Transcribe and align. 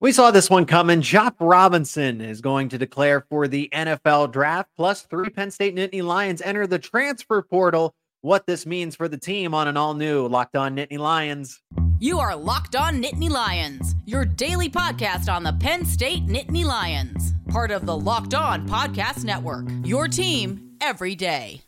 We 0.00 0.12
saw 0.12 0.30
this 0.30 0.50
one 0.50 0.66
coming. 0.66 1.00
Chop 1.00 1.36
Robinson 1.40 2.20
is 2.20 2.40
going 2.40 2.68
to 2.70 2.78
declare 2.78 3.24
for 3.30 3.48
the 3.48 3.70
NFL 3.72 4.32
draft, 4.32 4.68
plus 4.76 5.02
three 5.02 5.30
Penn 5.30 5.50
State 5.50 5.74
Nittany 5.74 6.02
Lions 6.02 6.42
enter 6.42 6.66
the 6.66 6.78
transfer 6.78 7.40
portal. 7.42 7.94
What 8.20 8.46
this 8.46 8.66
means 8.66 8.96
for 8.96 9.08
the 9.08 9.18
team 9.18 9.54
on 9.54 9.68
an 9.68 9.76
all 9.76 9.94
new 9.94 10.26
Locked 10.26 10.56
On 10.56 10.76
Nittany 10.76 10.98
Lions. 10.98 11.62
You 12.00 12.18
are 12.18 12.36
Locked 12.36 12.76
On 12.76 13.02
Nittany 13.02 13.30
Lions, 13.30 13.94
your 14.04 14.24
daily 14.24 14.68
podcast 14.68 15.32
on 15.32 15.42
the 15.42 15.52
Penn 15.54 15.84
State 15.86 16.26
Nittany 16.26 16.64
Lions, 16.64 17.32
part 17.48 17.70
of 17.70 17.86
the 17.86 17.96
Locked 17.96 18.34
On 18.34 18.68
Podcast 18.68 19.24
Network. 19.24 19.66
Your 19.84 20.08
team 20.08 20.76
every 20.80 21.14
day. 21.14 21.63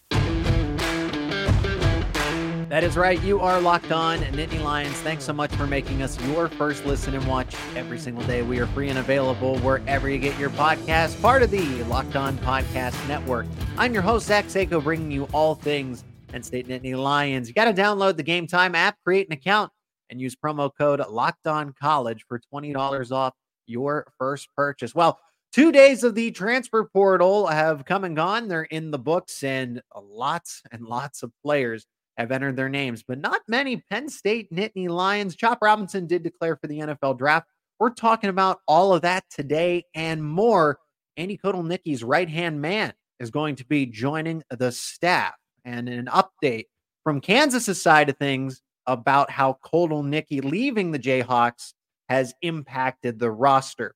That 2.68 2.82
is 2.82 2.96
right. 2.96 3.22
You 3.22 3.38
are 3.38 3.60
locked 3.60 3.92
on 3.92 4.18
Nittany 4.18 4.60
Lions. 4.60 4.96
Thanks 4.96 5.22
so 5.22 5.32
much 5.32 5.54
for 5.54 5.68
making 5.68 6.02
us 6.02 6.20
your 6.26 6.48
first 6.48 6.84
listen 6.84 7.14
and 7.14 7.24
watch 7.28 7.54
every 7.76 7.96
single 7.96 8.24
day. 8.24 8.42
We 8.42 8.58
are 8.58 8.66
free 8.66 8.88
and 8.88 8.98
available 8.98 9.56
wherever 9.60 10.10
you 10.10 10.18
get 10.18 10.36
your 10.36 10.50
podcast, 10.50 11.22
part 11.22 11.44
of 11.44 11.52
the 11.52 11.84
Locked 11.84 12.16
On 12.16 12.36
Podcast 12.38 13.06
Network. 13.06 13.46
I'm 13.78 13.94
your 13.94 14.02
host, 14.02 14.26
Zach 14.26 14.46
Seyko, 14.46 14.82
bringing 14.82 15.12
you 15.12 15.28
all 15.32 15.54
things 15.54 16.02
Penn 16.26 16.42
State 16.42 16.66
Nittany 16.66 16.96
Lions. 17.00 17.46
You 17.46 17.54
got 17.54 17.66
to 17.66 17.72
download 17.72 18.16
the 18.16 18.24
Game 18.24 18.48
Time 18.48 18.74
app, 18.74 18.96
create 19.04 19.28
an 19.28 19.32
account, 19.34 19.70
and 20.10 20.20
use 20.20 20.34
promo 20.34 20.68
code 20.76 21.00
Locked 21.08 21.46
On 21.46 21.72
College 21.80 22.24
for 22.26 22.40
$20 22.52 23.12
off 23.12 23.32
your 23.68 24.08
first 24.18 24.48
purchase. 24.56 24.92
Well, 24.92 25.20
Two 25.52 25.72
days 25.72 26.04
of 26.04 26.14
the 26.14 26.32
transfer 26.32 26.84
portal 26.84 27.46
have 27.46 27.86
come 27.86 28.04
and 28.04 28.14
gone. 28.14 28.46
They're 28.48 28.64
in 28.64 28.90
the 28.90 28.98
books, 28.98 29.42
and 29.42 29.80
lots 29.96 30.60
and 30.70 30.84
lots 30.84 31.22
of 31.22 31.32
players 31.42 31.86
have 32.16 32.32
entered 32.32 32.56
their 32.56 32.68
names, 32.68 33.02
but 33.06 33.18
not 33.18 33.42
many 33.48 33.76
Penn 33.76 34.08
State 34.08 34.52
Nittany 34.52 34.88
Lions. 34.88 35.36
Chop 35.36 35.58
Robinson 35.60 36.06
did 36.06 36.22
declare 36.22 36.56
for 36.56 36.66
the 36.66 36.78
NFL 36.78 37.18
draft. 37.18 37.46
We're 37.78 37.90
talking 37.90 38.30
about 38.30 38.60
all 38.66 38.94
of 38.94 39.02
that 39.02 39.24
today 39.30 39.84
and 39.94 40.24
more. 40.24 40.78
Andy 41.16 41.38
Kotelnicki's 41.38 42.02
right 42.02 42.28
hand 42.28 42.60
man 42.60 42.92
is 43.20 43.30
going 43.30 43.56
to 43.56 43.66
be 43.66 43.86
joining 43.86 44.42
the 44.50 44.72
staff. 44.72 45.34
And 45.64 45.88
an 45.88 46.06
update 46.06 46.66
from 47.04 47.20
Kansas's 47.20 47.82
side 47.82 48.08
of 48.08 48.16
things 48.16 48.62
about 48.86 49.30
how 49.30 49.58
Kotelnicki 49.64 50.42
leaving 50.44 50.92
the 50.92 50.98
Jayhawks 50.98 51.72
has 52.08 52.34
impacted 52.42 53.18
the 53.18 53.30
roster. 53.30 53.94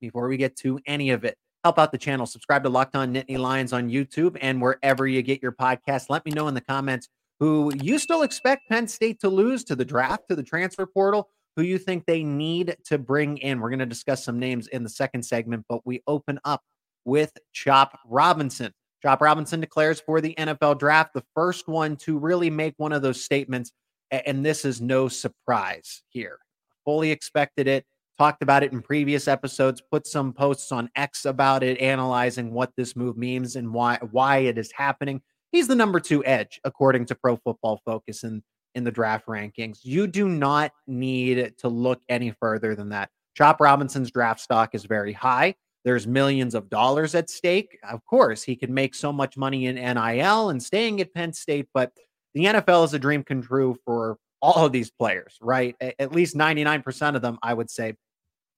Before 0.00 0.28
we 0.28 0.36
get 0.36 0.56
to 0.58 0.80
any 0.86 1.10
of 1.10 1.24
it, 1.24 1.36
help 1.64 1.78
out 1.78 1.92
the 1.92 1.98
channel. 1.98 2.26
Subscribe 2.26 2.62
to 2.62 2.68
Locked 2.70 2.96
On 2.96 3.12
Nittany 3.12 3.38
Lions 3.38 3.72
on 3.72 3.90
YouTube 3.90 4.36
and 4.40 4.60
wherever 4.60 5.06
you 5.06 5.22
get 5.22 5.42
your 5.42 5.52
podcast. 5.52 6.06
Let 6.08 6.24
me 6.24 6.32
know 6.32 6.48
in 6.48 6.54
the 6.54 6.60
comments 6.60 7.08
who 7.40 7.72
you 7.80 7.98
still 7.98 8.22
expect 8.22 8.68
Penn 8.68 8.88
State 8.88 9.20
to 9.20 9.28
lose 9.28 9.64
to 9.64 9.76
the 9.76 9.84
draft, 9.84 10.28
to 10.28 10.36
the 10.36 10.42
transfer 10.42 10.86
portal, 10.86 11.28
who 11.56 11.62
you 11.62 11.78
think 11.78 12.04
they 12.06 12.22
need 12.22 12.76
to 12.84 12.98
bring 12.98 13.38
in. 13.38 13.60
We're 13.60 13.70
going 13.70 13.78
to 13.80 13.86
discuss 13.86 14.24
some 14.24 14.38
names 14.38 14.68
in 14.68 14.82
the 14.82 14.88
second 14.88 15.22
segment, 15.22 15.64
but 15.68 15.86
we 15.86 16.02
open 16.06 16.38
up 16.44 16.62
with 17.04 17.32
Chop 17.52 17.98
Robinson. 18.06 18.72
Chop 19.02 19.20
Robinson 19.20 19.60
declares 19.60 20.00
for 20.00 20.20
the 20.20 20.34
NFL 20.34 20.78
draft, 20.78 21.14
the 21.14 21.24
first 21.34 21.68
one 21.68 21.96
to 21.96 22.18
really 22.18 22.50
make 22.50 22.74
one 22.76 22.92
of 22.92 23.02
those 23.02 23.22
statements. 23.22 23.72
And 24.10 24.44
this 24.44 24.64
is 24.64 24.80
no 24.80 25.08
surprise 25.08 26.02
here. 26.08 26.38
Fully 26.84 27.10
expected 27.10 27.68
it, 27.68 27.84
talked 28.18 28.42
about 28.42 28.62
it 28.62 28.72
in 28.72 28.80
previous 28.80 29.28
episodes, 29.28 29.82
put 29.90 30.06
some 30.06 30.32
posts 30.32 30.72
on 30.72 30.90
X 30.94 31.24
about 31.24 31.62
it, 31.62 31.80
analyzing 31.80 32.52
what 32.52 32.72
this 32.76 32.96
move 32.96 33.16
means 33.16 33.56
and 33.56 33.72
why 33.72 33.98
why 34.10 34.38
it 34.38 34.58
is 34.58 34.72
happening 34.72 35.20
he's 35.52 35.68
the 35.68 35.74
number 35.74 36.00
two 36.00 36.24
edge 36.24 36.60
according 36.64 37.06
to 37.06 37.14
Pro 37.14 37.36
Football 37.36 37.80
Focus 37.84 38.24
in 38.24 38.42
in 38.74 38.84
the 38.84 38.92
draft 38.92 39.26
rankings. 39.26 39.78
You 39.82 40.06
do 40.06 40.28
not 40.28 40.70
need 40.86 41.54
to 41.58 41.68
look 41.68 42.02
any 42.10 42.30
further 42.30 42.74
than 42.74 42.90
that. 42.90 43.08
Chop 43.34 43.60
Robinson's 43.60 44.10
draft 44.10 44.40
stock 44.40 44.74
is 44.74 44.84
very 44.84 45.14
high. 45.14 45.54
There's 45.84 46.06
millions 46.06 46.54
of 46.54 46.68
dollars 46.68 47.14
at 47.14 47.30
stake. 47.30 47.78
Of 47.88 48.04
course, 48.04 48.42
he 48.42 48.54
could 48.54 48.70
make 48.70 48.94
so 48.94 49.12
much 49.12 49.36
money 49.36 49.66
in 49.66 49.76
NIL 49.76 50.50
and 50.50 50.62
staying 50.62 51.00
at 51.00 51.14
Penn 51.14 51.32
State, 51.32 51.68
but 51.72 51.92
the 52.34 52.44
NFL 52.44 52.84
is 52.84 52.92
a 52.92 52.98
dream 52.98 53.24
come 53.24 53.40
true 53.40 53.78
for 53.84 54.18
all 54.42 54.66
of 54.66 54.72
these 54.72 54.90
players, 54.90 55.38
right? 55.40 55.74
At 55.80 56.12
least 56.12 56.36
99% 56.36 57.16
of 57.16 57.22
them, 57.22 57.38
I 57.42 57.54
would 57.54 57.70
say. 57.70 57.94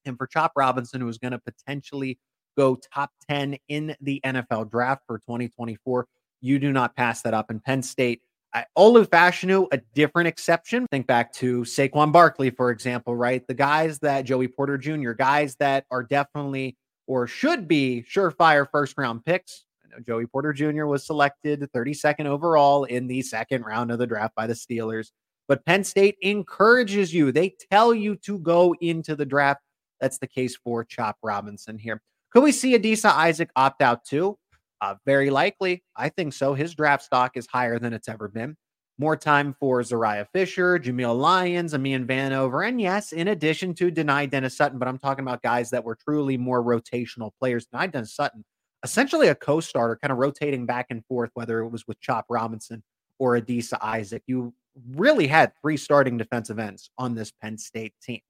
And 0.05 0.16
for 0.16 0.26
Chop 0.26 0.53
Robinson, 0.56 1.00
who's 1.00 1.19
going 1.19 1.32
to 1.32 1.38
potentially 1.38 2.19
go 2.56 2.76
top 2.93 3.10
10 3.28 3.56
in 3.69 3.94
the 4.00 4.20
NFL 4.25 4.70
draft 4.70 5.03
for 5.06 5.19
2024, 5.19 6.06
you 6.41 6.59
do 6.59 6.72
not 6.72 6.97
pass 6.97 7.22
that 7.22 7.34
up. 7.34 7.50
in 7.50 7.60
Penn 7.60 7.82
State, 7.82 8.22
I, 8.54 8.65
Olu 8.76 9.06
Fashanu, 9.06 9.66
a 9.72 9.78
different 9.94 10.28
exception. 10.28 10.87
Think 10.91 11.06
back 11.06 11.32
to 11.34 11.62
Saquon 11.62 12.12
Barkley, 12.12 12.50
for 12.50 12.71
example, 12.71 13.15
right? 13.15 13.47
The 13.47 13.54
guys 13.54 13.99
that 14.00 14.22
Joey 14.22 14.49
Porter 14.49 14.78
Jr., 14.78 15.12
guys 15.12 15.54
that 15.56 15.84
are 15.91 16.03
definitely 16.03 16.76
or 17.06 17.26
should 17.26 17.69
be 17.69 18.04
surefire 18.09 18.66
first 18.71 18.97
round 18.97 19.25
picks. 19.25 19.65
I 19.84 19.88
know 19.88 20.03
Joey 20.06 20.26
Porter 20.26 20.53
Jr. 20.53 20.87
was 20.87 21.06
selected 21.06 21.60
32nd 21.75 22.26
overall 22.26 22.84
in 22.84 23.06
the 23.06 23.22
second 23.22 23.65
round 23.65 23.91
of 23.91 23.99
the 23.99 24.06
draft 24.06 24.34
by 24.34 24.47
the 24.47 24.55
Steelers. 24.55 25.10
But 25.47 25.65
Penn 25.65 25.82
State 25.84 26.16
encourages 26.20 27.12
you, 27.12 27.32
they 27.32 27.55
tell 27.70 27.94
you 27.94 28.16
to 28.16 28.38
go 28.38 28.75
into 28.81 29.16
the 29.16 29.25
draft. 29.25 29.62
That's 30.00 30.19
the 30.19 30.26
case 30.26 30.56
for 30.56 30.84
Chop 30.84 31.16
Robinson 31.22 31.78
here. 31.78 32.03
Could 32.31 32.43
we 32.43 32.53
see 32.53 32.78
Adisa 32.78 33.10
Isaac 33.10 33.50
opt 33.56 33.81
out 33.81 34.05
too? 34.05 34.38
Uh, 34.81 34.94
very 35.05 35.31
likely. 35.31 35.83
I 35.97 36.09
think 36.09 36.33
so. 36.33 36.55
His 36.55 36.75
draft 36.75 37.03
stock 37.03 37.37
is 37.37 37.47
higher 37.47 37.78
than 37.78 37.93
it's 37.93 38.09
ever 38.09 38.28
been. 38.28 38.56
More 39.00 39.16
time 39.16 39.55
for 39.59 39.81
Zuriah 39.83 40.27
Fisher, 40.33 40.78
Jameial 40.78 41.19
Lyons, 41.19 41.72
Amin 41.72 42.06
Vanover, 42.06 42.66
and 42.66 42.81
yes, 42.81 43.12
in 43.12 43.28
addition 43.28 43.72
to 43.75 43.93
Dani 43.93 44.28
Dennis 44.28 44.56
Sutton, 44.56 44.78
but 44.78 44.88
I'm 44.88 44.99
talking 44.99 45.25
about 45.25 45.41
guys 45.41 45.71
that 45.71 45.84
were 45.84 45.97
truly 45.97 46.37
more 46.37 46.65
rotational 46.65 47.31
players. 47.38 47.67
Dani 47.72 47.93
Dennis 47.93 48.15
Sutton, 48.15 48.44
essentially 48.83 49.28
a 49.28 49.37
co-starter, 49.37 49.97
kind 50.03 50.11
of 50.11 50.19
rotating 50.19 50.67
back 50.67 50.87
and 50.91 51.05
forth, 51.06 51.31
whether 51.34 51.61
it 51.61 51.69
was 51.69 51.87
with 51.87 52.00
Chop 52.00 52.27
Robinson 52.28 52.83
or 53.21 53.38
Adisa 53.38 53.78
Isaac. 53.81 54.25
You 54.27 54.53
really 54.94 55.28
had 55.28 55.53
three 55.61 55.77
starting 55.77 56.17
defensive 56.17 56.59
ends 56.59 56.91
on 56.99 57.15
this 57.15 57.31
Penn 57.31 57.56
State 57.59 57.94
team. 58.03 58.21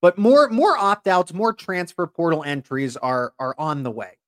But 0.00 0.18
more 0.18 0.48
more 0.48 0.76
opt-outs, 0.76 1.32
more 1.32 1.52
transfer 1.52 2.06
portal 2.06 2.42
entries 2.44 2.96
are 2.96 3.34
are 3.38 3.54
on 3.58 3.82
the 3.84 3.90
way. 3.90 4.18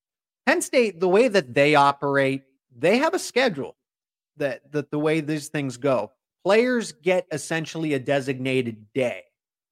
Penn 0.50 0.62
State, 0.62 0.98
the 0.98 1.06
way 1.06 1.28
that 1.28 1.54
they 1.54 1.76
operate, 1.76 2.42
they 2.76 2.98
have 2.98 3.14
a 3.14 3.20
schedule 3.20 3.76
that, 4.36 4.60
that 4.72 4.90
the 4.90 4.98
way 4.98 5.20
these 5.20 5.46
things 5.46 5.76
go. 5.76 6.10
Players 6.42 6.90
get 6.90 7.24
essentially 7.30 7.94
a 7.94 8.00
designated 8.00 8.92
day 8.92 9.22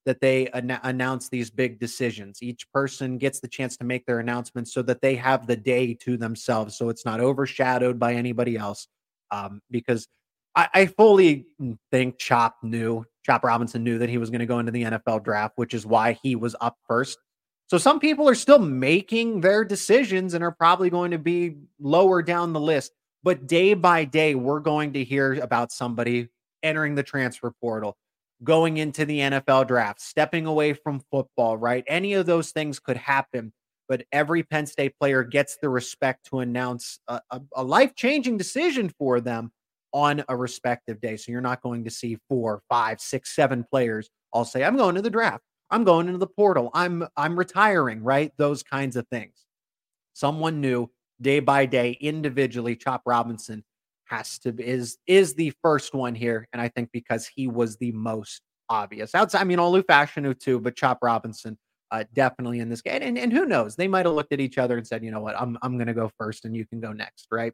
that 0.07 0.21
they 0.21 0.47
an- 0.51 0.79
announce 0.85 1.31
these 1.31 1.51
big 1.51 1.81
decisions. 1.81 2.45
Each 2.45 2.71
person 2.71 3.19
gets 3.19 3.41
the 3.41 3.49
chance 3.49 3.77
to 3.79 3.85
make 3.85 4.07
their 4.07 4.21
announcements 4.21 4.73
so 4.73 4.83
that 4.83 5.01
they 5.01 5.17
have 5.17 5.49
the 5.49 5.57
day 5.57 5.95
to 5.95 6.17
themselves, 6.17 6.79
so 6.79 6.91
it's 6.91 7.05
not 7.05 7.19
overshadowed 7.19 7.99
by 7.99 8.15
anybody 8.15 8.57
else. 8.57 8.87
Um, 9.33 9.61
because 9.73 10.07
I, 10.55 10.69
I 10.73 10.87
fully 10.87 11.47
think 11.91 12.21
Chop 12.21 12.55
knew, 12.63 13.05
Chop 13.27 13.43
Robinson 13.43 13.83
knew 13.83 13.99
that 13.99 14.11
he 14.11 14.19
was 14.19 14.31
going 14.31 14.39
to 14.39 14.47
go 14.47 14.61
into 14.61 14.71
the 14.71 14.85
NFL 14.85 15.25
draft, 15.25 15.55
which 15.57 15.75
is 15.75 15.85
why 15.85 16.13
he 16.23 16.37
was 16.37 16.55
up 16.61 16.77
first. 16.87 17.19
So 17.69 17.77
some 17.77 18.01
people 18.01 18.27
are 18.27 18.35
still 18.35 18.59
making 18.59 19.43
their 19.43 19.63
decisions 19.63 20.33
and 20.33 20.43
are 20.43 20.53
probably 20.53 20.89
going 20.89 21.11
to 21.11 21.19
be 21.19 21.57
lower 21.79 22.23
down 22.23 22.55
the 22.55 22.61
list. 22.61 22.93
But 23.23 23.47
day 23.47 23.75
by 23.75 24.07
day, 24.07 24.35
we're 24.35 24.61
going 24.61 24.95
to 24.95 25.05
hear 25.05 25.35
about 25.35 25.71
somebody 25.71 26.29
entering 26.63 26.95
the 26.95 27.03
transfer 27.03 27.53
portal, 27.61 27.99
going 28.43 28.79
into 28.79 29.05
the 29.05 29.19
NFL 29.19 29.69
draft, 29.69 30.01
stepping 30.01 30.47
away 30.47 30.73
from 30.73 31.03
football, 31.11 31.59
right? 31.59 31.85
Any 31.87 32.15
of 32.15 32.25
those 32.25 32.53
things 32.53 32.81
could 32.81 32.97
happen. 32.97 33.53
But 33.87 34.05
every 34.13 34.43
Penn 34.43 34.67
State 34.67 34.95
player 34.99 35.23
gets 35.23 35.59
the 35.61 35.69
respect 35.69 36.25
to 36.31 36.39
announce 36.39 37.01
a, 37.07 37.21
a, 37.31 37.43
a 37.57 37.63
life 37.63 37.95
changing 37.95 38.39
decision 38.39 38.91
for 38.99 39.21
them 39.21 39.53
on 39.93 40.25
a 40.29 40.37
respective 40.37 41.03
day. 41.03 41.19
So 41.19 41.33
you're 41.33 41.43
not 41.43 41.63
going 41.63 41.85
to 41.85 41.91
see 41.91 42.17
four, 42.31 42.63
five, 42.71 42.99
six, 43.01 43.35
seven 43.35 43.65
players 43.71 44.09
all 44.33 44.47
say, 44.47 44.65
I'm 44.65 44.77
going 44.77 44.95
to 44.95 45.03
the 45.03 45.11
draft. 45.11 45.43
I'm 45.71 45.85
going 45.85 46.07
into 46.07 46.19
the 46.19 46.27
portal. 46.27 46.71
I'm 46.75 47.07
I'm 47.17 47.39
retiring, 47.39 48.03
right? 48.03 48.33
Those 48.37 48.63
kinds 48.63 48.97
of 48.97 49.07
things. 49.09 49.45
Someone 50.15 50.61
new 50.61 50.91
day 51.21 51.41
by 51.41 51.67
day 51.67 51.97
individually 52.01 52.77
Chop 52.77 53.03
Robinson 53.07 53.65
has 54.05 54.39
to 54.39 54.55
is 54.59 54.99
is 55.07 55.35
the 55.35 55.53
first 55.63 55.95
one 55.95 56.15
here 56.15 56.49
and 56.53 56.63
I 56.63 56.69
think 56.69 56.91
because 56.93 57.27
he 57.27 57.49
was 57.49 57.77
the 57.77 57.93
most 57.93 58.43
obvious. 58.69 59.15
Outside 59.15 59.41
I 59.41 59.45
mean 59.45 59.59
Olu 59.59 59.83
Fashanu 59.83 60.39
too, 60.39 60.61
but 60.61 60.77
Chop 60.77 60.99
Robinson 61.03 61.59
uh, 61.91 62.05
definitely 62.15 62.61
in 62.61 62.69
this 62.69 62.83
game. 62.83 63.01
And, 63.03 63.19
and 63.19 63.33
who 63.33 63.47
knows? 63.47 63.77
They 63.77 63.89
might 63.89 64.07
have 64.07 64.15
looked 64.15 64.33
at 64.33 64.41
each 64.41 64.59
other 64.59 64.77
and 64.77 64.87
said, 64.87 65.03
you 65.03 65.11
know 65.11 65.21
what, 65.21 65.41
I'm 65.41 65.59
I'm 65.63 65.77
going 65.77 65.87
to 65.87 65.95
go 65.95 66.11
first 66.19 66.45
and 66.45 66.57
you 66.57 66.67
can 66.67 66.81
go 66.81 66.93
next, 66.93 67.29
right? 67.31 67.53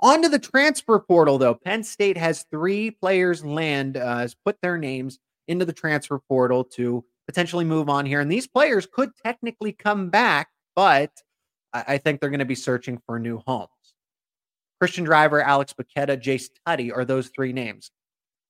On 0.00 0.22
to 0.22 0.28
the 0.28 0.38
transfer 0.38 0.98
portal, 0.98 1.38
though. 1.38 1.54
Penn 1.54 1.82
State 1.82 2.18
has 2.18 2.44
three 2.50 2.90
players 2.90 3.44
land, 3.44 3.96
uh, 3.96 4.18
has 4.18 4.34
put 4.34 4.56
their 4.60 4.76
names 4.76 5.18
into 5.48 5.64
the 5.64 5.72
transfer 5.72 6.20
portal 6.28 6.64
to 6.64 7.04
potentially 7.26 7.64
move 7.64 7.88
on 7.88 8.06
here. 8.06 8.20
And 8.20 8.30
these 8.30 8.46
players 8.46 8.86
could 8.86 9.10
technically 9.24 9.72
come 9.72 10.10
back, 10.10 10.48
but 10.74 11.10
I, 11.72 11.98
think 11.98 12.20
they're 12.20 12.30
going 12.30 12.38
to 12.38 12.44
be 12.44 12.54
searching 12.54 13.00
for 13.04 13.18
new 13.18 13.42
homes. 13.46 13.68
Cristian 14.82 15.04
Driver, 15.04 15.40
Alex 15.40 15.74
Bacchetta, 15.74 16.16
Jace 16.20 16.50
Tutty 16.66 16.94
are 16.94 17.04
those 17.04 17.28
three 17.28 17.52
names. 17.52 17.90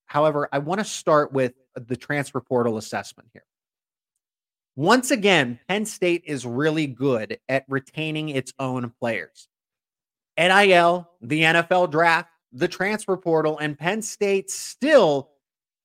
However, 0.07 0.49
I 0.53 0.59
want 0.59 0.81
to 0.81 0.85
start 0.85 1.33
with 1.33 1.55
the 1.75 1.97
transfer 1.97 2.41
portal 2.41 2.79
assessment 2.79 3.29
here. 3.33 3.45
Once 4.77 5.11
again, 5.11 5.59
Penn 5.69 5.87
State 5.87 6.23
is 6.27 6.45
really 6.45 6.87
good 6.87 7.39
at 7.49 7.65
retaining 7.69 8.29
its 8.29 8.53
own 8.59 8.93
players. 9.01 9.49
NIL, 10.39 11.09
the 11.23 11.43
NFL 11.43 11.91
draft, 11.91 12.29
the 12.53 12.69
transfer 12.69 13.17
portal, 13.17 13.59
and 13.59 13.79
Penn 13.79 14.03
State 14.03 14.51
still 14.51 15.31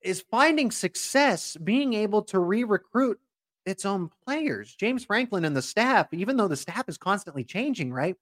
is 0.01 0.23
finding 0.31 0.71
success 0.71 1.57
being 1.57 1.93
able 1.93 2.21
to 2.23 2.39
re 2.39 2.63
recruit 2.63 3.19
its 3.65 3.85
own 3.85 4.09
players. 4.25 4.75
James 4.75 5.05
Franklin 5.05 5.45
and 5.45 5.55
the 5.55 5.61
staff, 5.61 6.07
even 6.13 6.37
though 6.37 6.47
the 6.47 6.55
staff 6.55 6.87
is 6.87 6.97
constantly 6.97 7.43
changing, 7.43 7.93
right, 7.93 8.15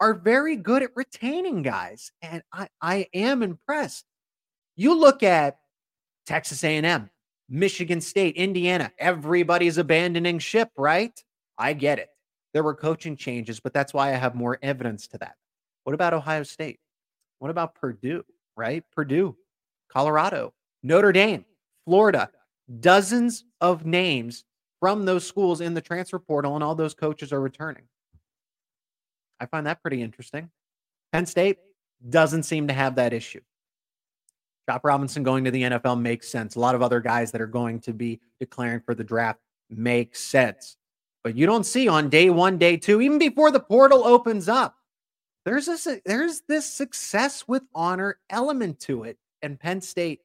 are 0.00 0.14
very 0.14 0.56
good 0.56 0.82
at 0.82 0.96
retaining 0.96 1.62
guys. 1.62 2.12
And 2.22 2.42
I, 2.52 2.68
I 2.80 3.06
am 3.14 3.42
impressed. 3.42 4.04
You 4.74 4.98
look 4.98 5.22
at 5.22 5.58
Texas 6.26 6.64
A&M, 6.64 7.10
Michigan 7.48 8.00
State, 8.00 8.36
Indiana, 8.36 8.90
everybody's 8.98 9.78
abandoning 9.78 10.38
ship, 10.38 10.70
right? 10.76 11.18
I 11.58 11.72
get 11.72 11.98
it. 11.98 12.08
There 12.52 12.62
were 12.62 12.74
coaching 12.74 13.16
changes, 13.16 13.60
but 13.60 13.72
that's 13.72 13.94
why 13.94 14.08
I 14.08 14.16
have 14.16 14.34
more 14.34 14.58
evidence 14.62 15.06
to 15.08 15.18
that. 15.18 15.36
What 15.84 15.94
about 15.94 16.14
Ohio 16.14 16.42
State? 16.42 16.80
What 17.38 17.50
about 17.50 17.74
Purdue, 17.74 18.24
right? 18.56 18.82
Purdue, 18.94 19.36
Colorado, 19.88 20.52
Notre 20.82 21.12
Dame, 21.12 21.44
Florida, 21.84 22.30
dozens 22.80 23.44
of 23.60 23.86
names 23.86 24.44
from 24.80 25.04
those 25.04 25.26
schools 25.26 25.60
in 25.60 25.74
the 25.74 25.80
transfer 25.80 26.18
portal, 26.18 26.54
and 26.54 26.62
all 26.62 26.74
those 26.74 26.94
coaches 26.94 27.32
are 27.32 27.40
returning. 27.40 27.84
I 29.40 29.46
find 29.46 29.66
that 29.66 29.82
pretty 29.82 30.02
interesting. 30.02 30.50
Penn 31.12 31.26
State 31.26 31.58
doesn't 32.08 32.44
seem 32.44 32.68
to 32.68 32.74
have 32.74 32.96
that 32.96 33.12
issue. 33.12 33.40
Chop 34.68 34.84
Robinson 34.84 35.22
going 35.22 35.44
to 35.44 35.50
the 35.50 35.62
NFL 35.62 36.00
makes 36.00 36.28
sense. 36.28 36.56
A 36.56 36.60
lot 36.60 36.74
of 36.74 36.82
other 36.82 37.00
guys 37.00 37.30
that 37.32 37.40
are 37.40 37.46
going 37.46 37.80
to 37.80 37.92
be 37.92 38.20
declaring 38.40 38.80
for 38.80 38.94
the 38.94 39.04
draft 39.04 39.40
make 39.70 40.16
sense. 40.16 40.76
But 41.22 41.36
you 41.36 41.46
don't 41.46 41.66
see 41.66 41.88
on 41.88 42.08
day 42.08 42.30
one, 42.30 42.58
day 42.58 42.76
two, 42.76 43.00
even 43.00 43.18
before 43.18 43.50
the 43.50 43.60
portal 43.60 44.04
opens 44.04 44.48
up, 44.48 44.76
there's 45.44 45.66
this 45.66 45.86
there's 46.04 46.42
this 46.48 46.66
success 46.66 47.46
with 47.46 47.62
honor 47.74 48.18
element 48.30 48.80
to 48.80 49.04
it. 49.04 49.18
And 49.42 49.58
Penn 49.58 49.80
State 49.80 50.20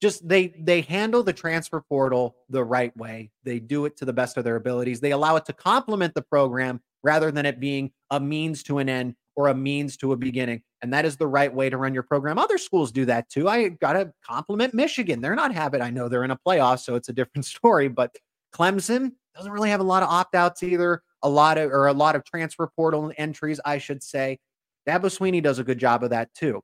just 0.00 0.26
they 0.28 0.48
they 0.58 0.82
handle 0.82 1.22
the 1.22 1.32
transfer 1.32 1.80
portal 1.80 2.36
the 2.48 2.64
right 2.64 2.96
way. 2.96 3.30
They 3.44 3.58
do 3.58 3.84
it 3.84 3.96
to 3.98 4.04
the 4.04 4.12
best 4.12 4.36
of 4.36 4.44
their 4.44 4.56
abilities. 4.56 5.00
They 5.00 5.12
allow 5.12 5.36
it 5.36 5.44
to 5.46 5.52
complement 5.52 6.14
the 6.14 6.22
program 6.22 6.80
rather 7.02 7.30
than 7.30 7.46
it 7.46 7.60
being 7.60 7.90
a 8.10 8.20
means 8.20 8.62
to 8.64 8.78
an 8.78 8.88
end 8.88 9.14
or 9.36 9.48
a 9.48 9.54
means 9.54 9.96
to 9.96 10.12
a 10.12 10.16
beginning. 10.16 10.62
And 10.82 10.92
that 10.92 11.04
is 11.04 11.16
the 11.16 11.26
right 11.26 11.52
way 11.52 11.70
to 11.70 11.76
run 11.76 11.94
your 11.94 12.02
program. 12.02 12.38
Other 12.38 12.58
schools 12.58 12.90
do 12.90 13.04
that 13.04 13.28
too. 13.28 13.48
I 13.48 13.68
got 13.68 13.92
to 13.92 14.12
compliment 14.24 14.74
Michigan. 14.74 15.20
They're 15.20 15.36
not 15.36 15.54
having, 15.54 15.80
I 15.80 15.90
know 15.90 16.08
they're 16.08 16.24
in 16.24 16.32
a 16.32 16.38
playoff, 16.44 16.80
so 16.80 16.96
it's 16.96 17.08
a 17.08 17.12
different 17.12 17.44
story, 17.56 17.88
but 17.88 18.16
Clemson 18.52 19.12
doesn't 19.36 19.52
really 19.52 19.70
have 19.70 19.80
a 19.80 19.84
lot 19.84 20.02
of 20.02 20.08
opt 20.08 20.34
outs 20.34 20.62
either, 20.64 21.02
a 21.22 21.28
lot 21.28 21.56
of, 21.56 21.70
or 21.70 21.86
a 21.86 21.92
lot 21.92 22.16
of 22.16 22.24
transfer 22.24 22.68
portal 22.74 23.12
entries, 23.16 23.60
I 23.64 23.78
should 23.78 24.02
say. 24.02 24.38
Dabo 24.88 25.02
Swinney 25.02 25.42
does 25.42 25.58
a 25.58 25.64
good 25.64 25.78
job 25.78 26.02
of 26.02 26.10
that 26.10 26.34
too. 26.34 26.62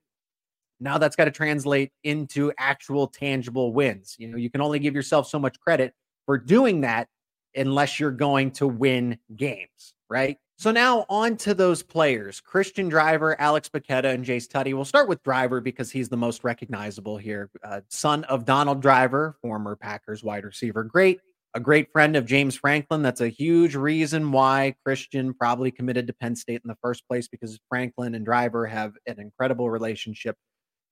Now 0.79 0.97
that's 0.97 1.15
got 1.15 1.25
to 1.25 1.31
translate 1.31 1.91
into 2.03 2.51
actual 2.57 3.07
tangible 3.07 3.73
wins. 3.73 4.15
You 4.19 4.27
know, 4.27 4.37
you 4.37 4.49
can 4.49 4.61
only 4.61 4.79
give 4.79 4.95
yourself 4.95 5.27
so 5.27 5.39
much 5.39 5.59
credit 5.59 5.93
for 6.25 6.37
doing 6.37 6.81
that 6.81 7.07
unless 7.55 7.99
you're 7.99 8.11
going 8.11 8.51
to 8.51 8.67
win 8.67 9.17
games, 9.35 9.93
right? 10.09 10.37
So 10.57 10.71
now 10.71 11.05
on 11.09 11.35
to 11.37 11.53
those 11.53 11.83
players 11.83 12.41
Cristian 12.41 12.89
Driver, 12.89 13.39
Alex 13.39 13.69
Bacchetta, 13.69 14.13
and 14.13 14.25
Jace 14.25 14.47
Tutty. 14.47 14.73
We'll 14.73 14.85
start 14.85 15.09
with 15.09 15.21
Driver 15.23 15.59
because 15.59 15.91
he's 15.91 16.07
the 16.07 16.17
most 16.17 16.43
recognizable 16.43 17.17
here. 17.17 17.49
Uh, 17.63 17.81
son 17.89 18.23
of 18.25 18.45
Donald 18.45 18.81
Driver, 18.81 19.37
former 19.41 19.75
Packers 19.75 20.23
wide 20.23 20.45
receiver. 20.45 20.83
Great, 20.83 21.19
a 21.55 21.59
great 21.59 21.91
friend 21.91 22.15
of 22.15 22.25
James 22.25 22.55
Franklin. 22.55 23.01
That's 23.01 23.19
a 23.19 23.27
huge 23.27 23.75
reason 23.75 24.31
why 24.31 24.75
Cristian 24.87 25.37
probably 25.37 25.71
committed 25.71 26.07
to 26.07 26.13
Penn 26.13 26.37
State 26.37 26.61
in 26.63 26.69
the 26.69 26.77
first 26.81 27.05
place 27.07 27.27
because 27.27 27.59
Franklin 27.67 28.15
and 28.15 28.25
Driver 28.25 28.65
have 28.65 28.93
an 29.07 29.19
incredible 29.19 29.69
relationship. 29.69 30.37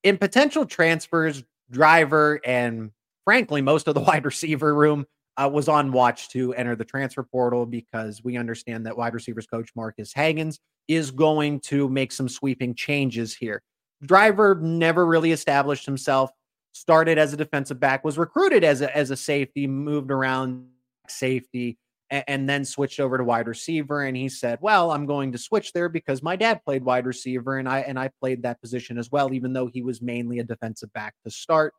In 0.03 0.17
potential 0.17 0.65
transfers, 0.65 1.43
Driver 1.71 2.39
and 2.45 2.91
frankly, 3.25 3.61
most 3.61 3.87
of 3.87 3.95
the 3.95 4.01
wide 4.07 4.25
receiver 4.25 4.73
room 4.75 5.05
uh, 5.37 5.49
was 5.51 5.67
on 5.67 5.91
watch 5.91 6.29
to 6.29 6.53
enter 6.53 6.75
the 6.75 6.85
transfer 6.85 7.23
portal 7.23 7.65
because 7.65 8.23
we 8.23 8.37
understand 8.37 8.85
that 8.85 8.97
wide 8.97 9.13
receivers 9.13 9.47
coach 9.47 9.71
Marcus 9.75 10.13
Hagans 10.13 10.59
is 10.87 11.11
going 11.11 11.59
to 11.61 11.89
make 11.89 12.11
some 12.11 12.29
sweeping 12.29 12.75
changes 12.75 13.33
here. 13.33 13.61
Driver 14.03 14.55
never 14.55 15.05
really 15.05 15.31
established 15.31 15.85
himself, 15.85 16.29
started 16.73 17.17
as 17.17 17.33
a 17.33 17.37
defensive 17.37 17.79
back, 17.79 18.03
was 18.03 18.17
recruited 18.17 18.63
as 18.63 18.81
a, 18.81 18.95
as 18.95 19.09
a 19.09 19.17
safety, 19.17 19.65
moved 19.65 20.11
around 20.11 20.67
safety, 21.07 21.77
and, 22.13 22.23
and 22.27 22.49
then 22.49 22.63
switched 22.63 23.01
over 23.01 23.17
to 23.17 23.23
wide 23.25 23.47
receiver. 23.47 24.03
And 24.03 24.15
he 24.15 24.29
said, 24.29 24.59
Well, 24.61 24.91
I'm 24.91 25.05
going 25.05 25.33
to 25.33 25.37
switch 25.37 25.73
there 25.73 25.89
because 25.89 26.23
my 26.23 26.37
dad 26.37 26.61
played 26.63 26.85
wide 26.85 27.05
receiver 27.05 27.57
and 27.57 27.67
I 27.67 27.79
and 27.79 27.99
I 27.99 28.11
played 28.21 28.43
that 28.43 28.61
position 28.61 28.97
as 28.97 29.11
well, 29.11 29.33
even 29.33 29.51
though 29.51 29.67
he 29.67 29.81
was 29.81 30.01
mainly 30.01 30.39
a 30.39 30.43
defensive 30.43 30.93
back 30.93 31.15
to 31.25 31.31
start. 31.31 31.73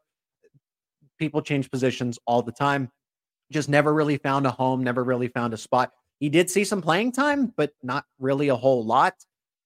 People 1.18 1.40
change 1.40 1.70
positions 1.70 2.18
all 2.26 2.42
the 2.42 2.52
time 2.52 2.90
just 3.52 3.68
never 3.68 3.94
really 3.94 4.18
found 4.18 4.46
a 4.46 4.50
home, 4.50 4.82
never 4.82 5.04
really 5.04 5.28
found 5.28 5.54
a 5.54 5.56
spot. 5.56 5.92
He 6.20 6.28
did 6.28 6.50
see 6.50 6.64
some 6.64 6.82
playing 6.82 7.12
time, 7.12 7.52
but 7.56 7.72
not 7.82 8.04
really 8.18 8.48
a 8.48 8.56
whole 8.56 8.84
lot. 8.84 9.14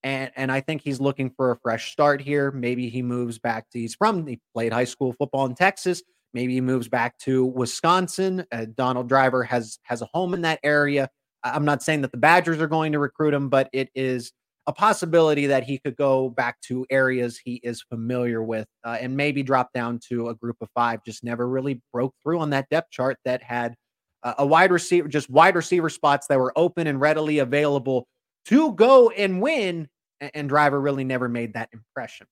And 0.03 0.31
and 0.37 0.53
I 0.53 0.61
think 0.61 0.83
he's 0.83 1.01
looking 1.01 1.31
for 1.31 1.51
a 1.51 1.57
fresh 1.57 1.93
start 1.93 2.21
here. 2.21 2.53
Maybe 2.53 2.89
he 2.89 3.03
moves 3.03 3.39
back 3.39 3.69
to 3.71 3.79
he's 3.79 3.95
from 3.95 4.27
he 4.27 4.41
played 4.55 4.73
high 4.73 4.85
school 4.85 5.13
football 5.13 5.47
in 5.47 5.55
Texas. 5.55 6.03
Maybe 6.35 6.55
he 6.55 6.61
moves 6.61 6.89
back 6.89 7.19
to 7.19 7.45
Wisconsin. 7.45 8.45
Uh, 8.53 8.67
Donald 8.75 9.09
Driver 9.09 9.43
has 9.45 9.79
has 9.85 10.03
a 10.03 10.09
home 10.13 10.35
in 10.35 10.43
that 10.43 10.61
area. 10.63 11.09
I'm 11.45 11.65
not 11.65 11.83
saying 11.83 12.03
that 12.03 12.13
the 12.13 12.19
Badgers 12.19 12.61
are 12.61 12.67
going 12.67 12.93
to 12.93 12.99
recruit 12.99 13.33
him, 13.33 13.49
but 13.49 13.69
it 13.73 13.91
is 13.95 14.33
a 14.67 14.73
possibility 14.73 15.47
that 15.47 15.65
he 15.65 15.79
could 15.79 15.97
go 15.97 16.29
back 16.29 16.61
to 16.61 16.85
areas 16.91 17.41
he 17.43 17.55
is 17.63 17.83
familiar 17.83 18.43
with 18.43 18.67
uh, 18.85 18.99
and 19.01 19.17
maybe 19.17 19.43
drop 19.43 19.73
down 19.73 19.99
to 20.09 20.29
a 20.29 20.35
group 20.35 20.57
of 20.61 20.69
five. 20.75 21.03
Just 21.05 21.25
never 21.25 21.49
really 21.49 21.81
broke 21.91 22.15
through 22.23 22.41
on 22.41 22.51
that 22.51 22.69
depth 22.69 22.91
chart 22.91 23.17
that 23.25 23.43
had 23.43 23.75
uh, 24.23 24.35
a 24.39 24.47
wide 24.47 24.71
receiver, 24.71 25.09
just 25.09 25.31
wide 25.31 25.57
receiver 25.57 25.89
spots 25.89 26.27
that 26.27 26.39
were 26.39 26.53
open 26.55 26.87
and 26.87 27.01
readily 27.01 27.39
available 27.39 28.07
to 28.45 28.75
go 28.75 29.09
and 29.09 29.41
win. 29.41 29.89
And, 30.21 30.31
and 30.35 30.49
Driver 30.51 30.79
really 30.79 31.05
never 31.05 31.31
made 31.31 31.55
that 31.55 31.71
impression. 31.73 32.27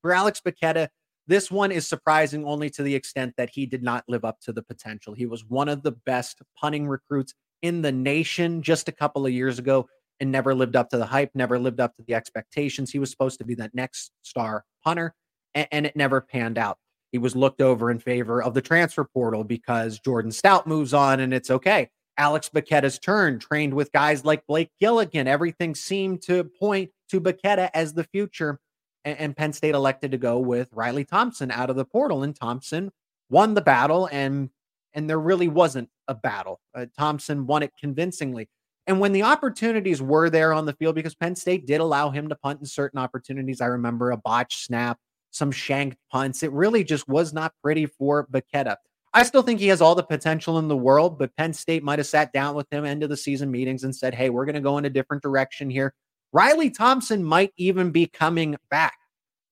For 0.00 0.12
Alex 0.12 0.40
Bacchetta, 0.46 0.88
this 1.26 1.50
one 1.50 1.72
is 1.72 1.86
surprising 1.86 2.44
only 2.44 2.70
to 2.70 2.82
the 2.82 2.94
extent 2.94 3.34
that 3.36 3.50
he 3.50 3.66
did 3.66 3.82
not 3.82 4.04
live 4.08 4.24
up 4.24 4.40
to 4.40 4.52
the 4.52 4.62
potential. 4.62 5.14
He 5.14 5.26
was 5.26 5.44
one 5.44 5.68
of 5.68 5.82
the 5.82 5.92
best 5.92 6.42
punting 6.58 6.86
recruits 6.86 7.34
in 7.62 7.82
the 7.82 7.92
nation 7.92 8.62
just 8.62 8.88
a 8.88 8.92
couple 8.92 9.24
of 9.24 9.32
years 9.32 9.58
ago 9.58 9.86
and 10.20 10.30
never 10.30 10.54
lived 10.54 10.76
up 10.76 10.90
to 10.90 10.98
the 10.98 11.06
hype, 11.06 11.30
never 11.34 11.58
lived 11.58 11.80
up 11.80 11.96
to 11.96 12.02
the 12.06 12.14
expectations. 12.14 12.90
He 12.90 12.98
was 12.98 13.10
supposed 13.10 13.38
to 13.38 13.44
be 13.44 13.54
that 13.56 13.74
next 13.74 14.12
star 14.22 14.64
punter, 14.82 15.14
and, 15.54 15.66
and 15.72 15.86
it 15.86 15.96
never 15.96 16.20
panned 16.20 16.58
out. 16.58 16.78
He 17.10 17.18
was 17.18 17.34
looked 17.34 17.60
over 17.60 17.90
in 17.90 17.98
favor 17.98 18.42
of 18.42 18.54
the 18.54 18.62
transfer 18.62 19.04
portal 19.04 19.44
because 19.44 20.00
Jordan 20.00 20.32
Stout 20.32 20.66
moves 20.66 20.92
on, 20.92 21.20
and 21.20 21.32
it's 21.32 21.50
okay. 21.50 21.88
Alex 22.16 22.48
Bacchetta's 22.48 22.98
turn, 22.98 23.38
trained 23.38 23.74
with 23.74 23.92
guys 23.92 24.24
like 24.24 24.46
Blake 24.46 24.70
Gillikin. 24.80 25.26
Everything 25.26 25.74
seemed 25.74 26.22
to 26.22 26.44
point 26.44 26.90
to 27.10 27.20
Bacchetta 27.20 27.70
as 27.74 27.94
the 27.94 28.04
future. 28.04 28.60
And, 29.04 29.18
and 29.18 29.36
Penn 29.36 29.52
State 29.52 29.74
elected 29.74 30.12
to 30.12 30.18
go 30.18 30.38
with 30.38 30.68
Riley 30.72 31.04
Thompson 31.04 31.50
out 31.50 31.70
of 31.70 31.76
the 31.76 31.84
portal, 31.84 32.22
and 32.22 32.34
Thompson 32.34 32.90
won 33.30 33.54
the 33.54 33.60
battle. 33.60 34.08
And 34.10 34.50
and 34.94 35.10
there 35.10 35.20
really 35.20 35.48
wasn't 35.48 35.88
a 36.08 36.14
battle. 36.14 36.60
Uh, 36.74 36.86
Thompson 36.96 37.46
won 37.46 37.62
it 37.62 37.72
convincingly. 37.78 38.48
And 38.86 39.00
when 39.00 39.12
the 39.12 39.22
opportunities 39.22 40.02
were 40.02 40.30
there 40.30 40.52
on 40.52 40.66
the 40.66 40.74
field, 40.74 40.94
because 40.94 41.14
Penn 41.14 41.34
State 41.34 41.66
did 41.66 41.80
allow 41.80 42.10
him 42.10 42.28
to 42.28 42.36
punt 42.36 42.60
in 42.60 42.66
certain 42.66 42.98
opportunities, 42.98 43.60
I 43.60 43.66
remember 43.66 44.10
a 44.10 44.16
botch 44.16 44.64
snap, 44.64 44.98
some 45.30 45.50
shanked 45.50 45.96
punts. 46.10 46.42
It 46.42 46.52
really 46.52 46.84
just 46.84 47.08
was 47.08 47.32
not 47.32 47.54
pretty 47.62 47.86
for 47.86 48.26
Bacchetta. 48.26 48.76
I 49.14 49.22
still 49.22 49.42
think 49.42 49.60
he 49.60 49.68
has 49.68 49.80
all 49.80 49.94
the 49.94 50.02
potential 50.02 50.58
in 50.58 50.68
the 50.68 50.76
world, 50.76 51.18
but 51.18 51.34
Penn 51.36 51.54
State 51.54 51.84
might 51.84 52.00
have 52.00 52.06
sat 52.06 52.32
down 52.32 52.54
with 52.54 52.70
him 52.70 52.84
end 52.84 53.02
of 53.02 53.10
the 53.10 53.16
season 53.16 53.50
meetings 53.50 53.84
and 53.84 53.94
said, 53.94 54.14
hey, 54.14 54.28
we're 54.28 54.44
going 54.44 54.56
to 54.56 54.60
go 54.60 54.76
in 54.76 54.84
a 54.84 54.90
different 54.90 55.22
direction 55.22 55.70
here. 55.70 55.94
Riley 56.34 56.68
Thompson 56.68 57.22
might 57.22 57.52
even 57.56 57.92
be 57.92 58.08
coming 58.08 58.56
back. 58.68 58.98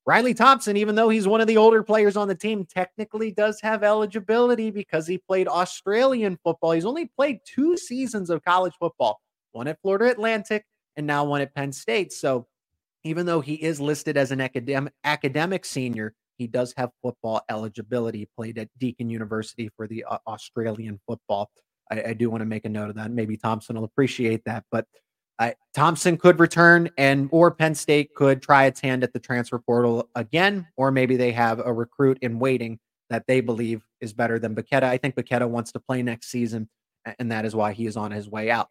Riley 0.05 0.33
Thompson, 0.33 0.75
even 0.75 0.95
though 0.95 1.07
he's 1.07 1.25
one 1.25 1.39
of 1.39 1.47
the 1.47 1.55
older 1.55 1.81
players 1.81 2.17
on 2.17 2.27
the 2.27 2.35
team, 2.35 2.65
technically 2.65 3.31
does 3.31 3.61
have 3.61 3.83
eligibility 3.83 4.69
because 4.69 5.07
he 5.07 5.17
played 5.17 5.47
Australian 5.47 6.37
football. 6.43 6.73
He's 6.73 6.83
only 6.83 7.05
played 7.05 7.39
two 7.45 7.77
seasons 7.77 8.29
of 8.29 8.43
college 8.43 8.73
football 8.77 9.21
one 9.53 9.69
at 9.69 9.79
Florida 9.81 10.11
Atlantic 10.11 10.65
and 10.97 11.07
now 11.07 11.23
one 11.23 11.39
at 11.39 11.55
Penn 11.55 11.71
State. 11.71 12.11
So 12.11 12.47
even 13.05 13.25
though 13.25 13.39
he 13.39 13.53
is 13.53 13.79
listed 13.79 14.17
as 14.17 14.31
an 14.31 14.41
academic 14.41 14.91
academic 15.05 15.63
senior, 15.63 16.13
he 16.37 16.47
does 16.47 16.73
have 16.75 16.89
football 17.01 17.43
eligibility. 17.49 18.27
Played 18.35 18.57
at 18.57 18.67
Deakin 18.77 19.09
University 19.09 19.69
for 19.77 19.87
the 19.87 20.03
uh, 20.03 20.17
Australian 20.27 20.99
football. 21.07 21.49
I, 21.89 22.03
I 22.09 22.13
do 22.13 22.29
want 22.29 22.41
to 22.41 22.45
make 22.45 22.65
a 22.65 22.69
note 22.69 22.89
of 22.89 22.95
that. 22.95 23.09
Maybe 23.09 23.37
Thompson 23.37 23.77
will 23.77 23.85
appreciate 23.85 24.43
that, 24.43 24.65
but 24.69 24.85
uh, 25.39 25.51
Thompson 25.73 26.17
could 26.17 26.39
return, 26.39 26.89
and 26.97 27.29
or 27.31 27.51
Penn 27.51 27.75
State 27.75 28.13
could 28.15 28.41
try 28.41 28.65
its 28.65 28.79
hand 28.79 29.03
at 29.03 29.13
the 29.13 29.19
transfer 29.19 29.59
portal 29.59 30.09
again, 30.15 30.67
or 30.77 30.91
maybe 30.91 31.15
they 31.15 31.31
have 31.31 31.59
a 31.59 31.73
recruit 31.73 32.19
in 32.21 32.39
waiting 32.39 32.79
that 33.09 33.25
they 33.27 33.41
believe 33.41 33.83
is 33.99 34.13
better 34.13 34.39
than 34.39 34.55
Bacchetta. 34.55 34.83
I 34.83 34.97
think 34.97 35.15
Bacchetta 35.15 35.47
wants 35.47 35.71
to 35.73 35.79
play 35.79 36.01
next 36.01 36.29
season 36.29 36.69
and 37.19 37.31
that 37.31 37.45
is 37.45 37.55
why 37.55 37.73
he 37.73 37.85
is 37.85 37.97
on 37.97 38.11
his 38.11 38.29
way 38.29 38.49
out. 38.49 38.69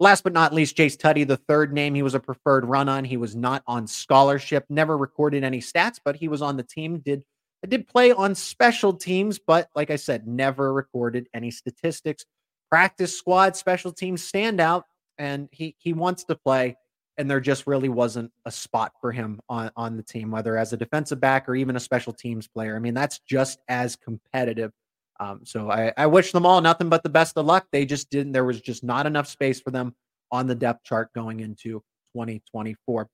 Last 0.00 0.22
but 0.22 0.32
not 0.32 0.54
least, 0.54 0.76
Jace 0.76 0.96
Tutty, 0.96 1.26
the 1.26 1.36
third 1.36 1.72
name 1.72 1.94
he 1.94 2.02
was 2.02 2.14
a 2.14 2.20
preferred 2.20 2.64
run 2.64 2.88
on. 2.88 3.04
He 3.04 3.16
was 3.16 3.34
not 3.34 3.64
on 3.66 3.86
scholarship, 3.86 4.64
never 4.68 4.96
recorded 4.96 5.42
any 5.42 5.58
stats, 5.58 5.98
but 6.04 6.16
he 6.16 6.28
was 6.28 6.40
on 6.40 6.56
the 6.56 6.62
team, 6.62 6.98
did 6.98 7.24
did 7.66 7.88
play 7.88 8.12
on 8.12 8.36
special 8.36 8.92
teams, 8.92 9.40
but 9.40 9.68
like 9.74 9.90
I 9.90 9.96
said, 9.96 10.28
never 10.28 10.72
recorded 10.72 11.28
any 11.34 11.50
statistics. 11.50 12.24
Practice 12.70 13.18
squad, 13.18 13.56
special 13.56 13.90
teams 13.90 14.30
standout, 14.30 14.84
and 15.18 15.48
he 15.52 15.74
he 15.78 15.92
wants 15.92 16.24
to 16.24 16.34
play, 16.34 16.76
and 17.16 17.30
there 17.30 17.40
just 17.40 17.66
really 17.66 17.88
wasn't 17.88 18.30
a 18.44 18.50
spot 18.50 18.92
for 19.00 19.12
him 19.12 19.40
on, 19.48 19.70
on 19.76 19.96
the 19.96 20.02
team, 20.02 20.30
whether 20.30 20.56
as 20.56 20.72
a 20.72 20.76
defensive 20.76 21.20
back 21.20 21.48
or 21.48 21.54
even 21.54 21.76
a 21.76 21.80
special 21.80 22.12
teams 22.12 22.46
player. 22.46 22.76
I 22.76 22.78
mean, 22.78 22.94
that's 22.94 23.18
just 23.20 23.60
as 23.68 23.96
competitive 23.96 24.72
um, 25.20 25.40
so 25.44 25.70
I, 25.70 25.92
I 25.96 26.06
wish 26.06 26.32
them 26.32 26.46
all 26.46 26.60
nothing 26.60 26.88
but 26.88 27.02
the 27.02 27.08
best 27.08 27.36
of 27.36 27.46
luck. 27.46 27.66
They 27.72 27.84
just 27.84 28.10
didn't, 28.10 28.32
there 28.32 28.44
was 28.44 28.60
just 28.60 28.84
not 28.84 29.06
enough 29.06 29.26
space 29.26 29.60
for 29.60 29.70
them 29.70 29.94
on 30.30 30.46
the 30.46 30.54
depth 30.54 30.84
chart 30.84 31.12
going 31.12 31.40
into 31.40 31.82
2024. 32.14 33.08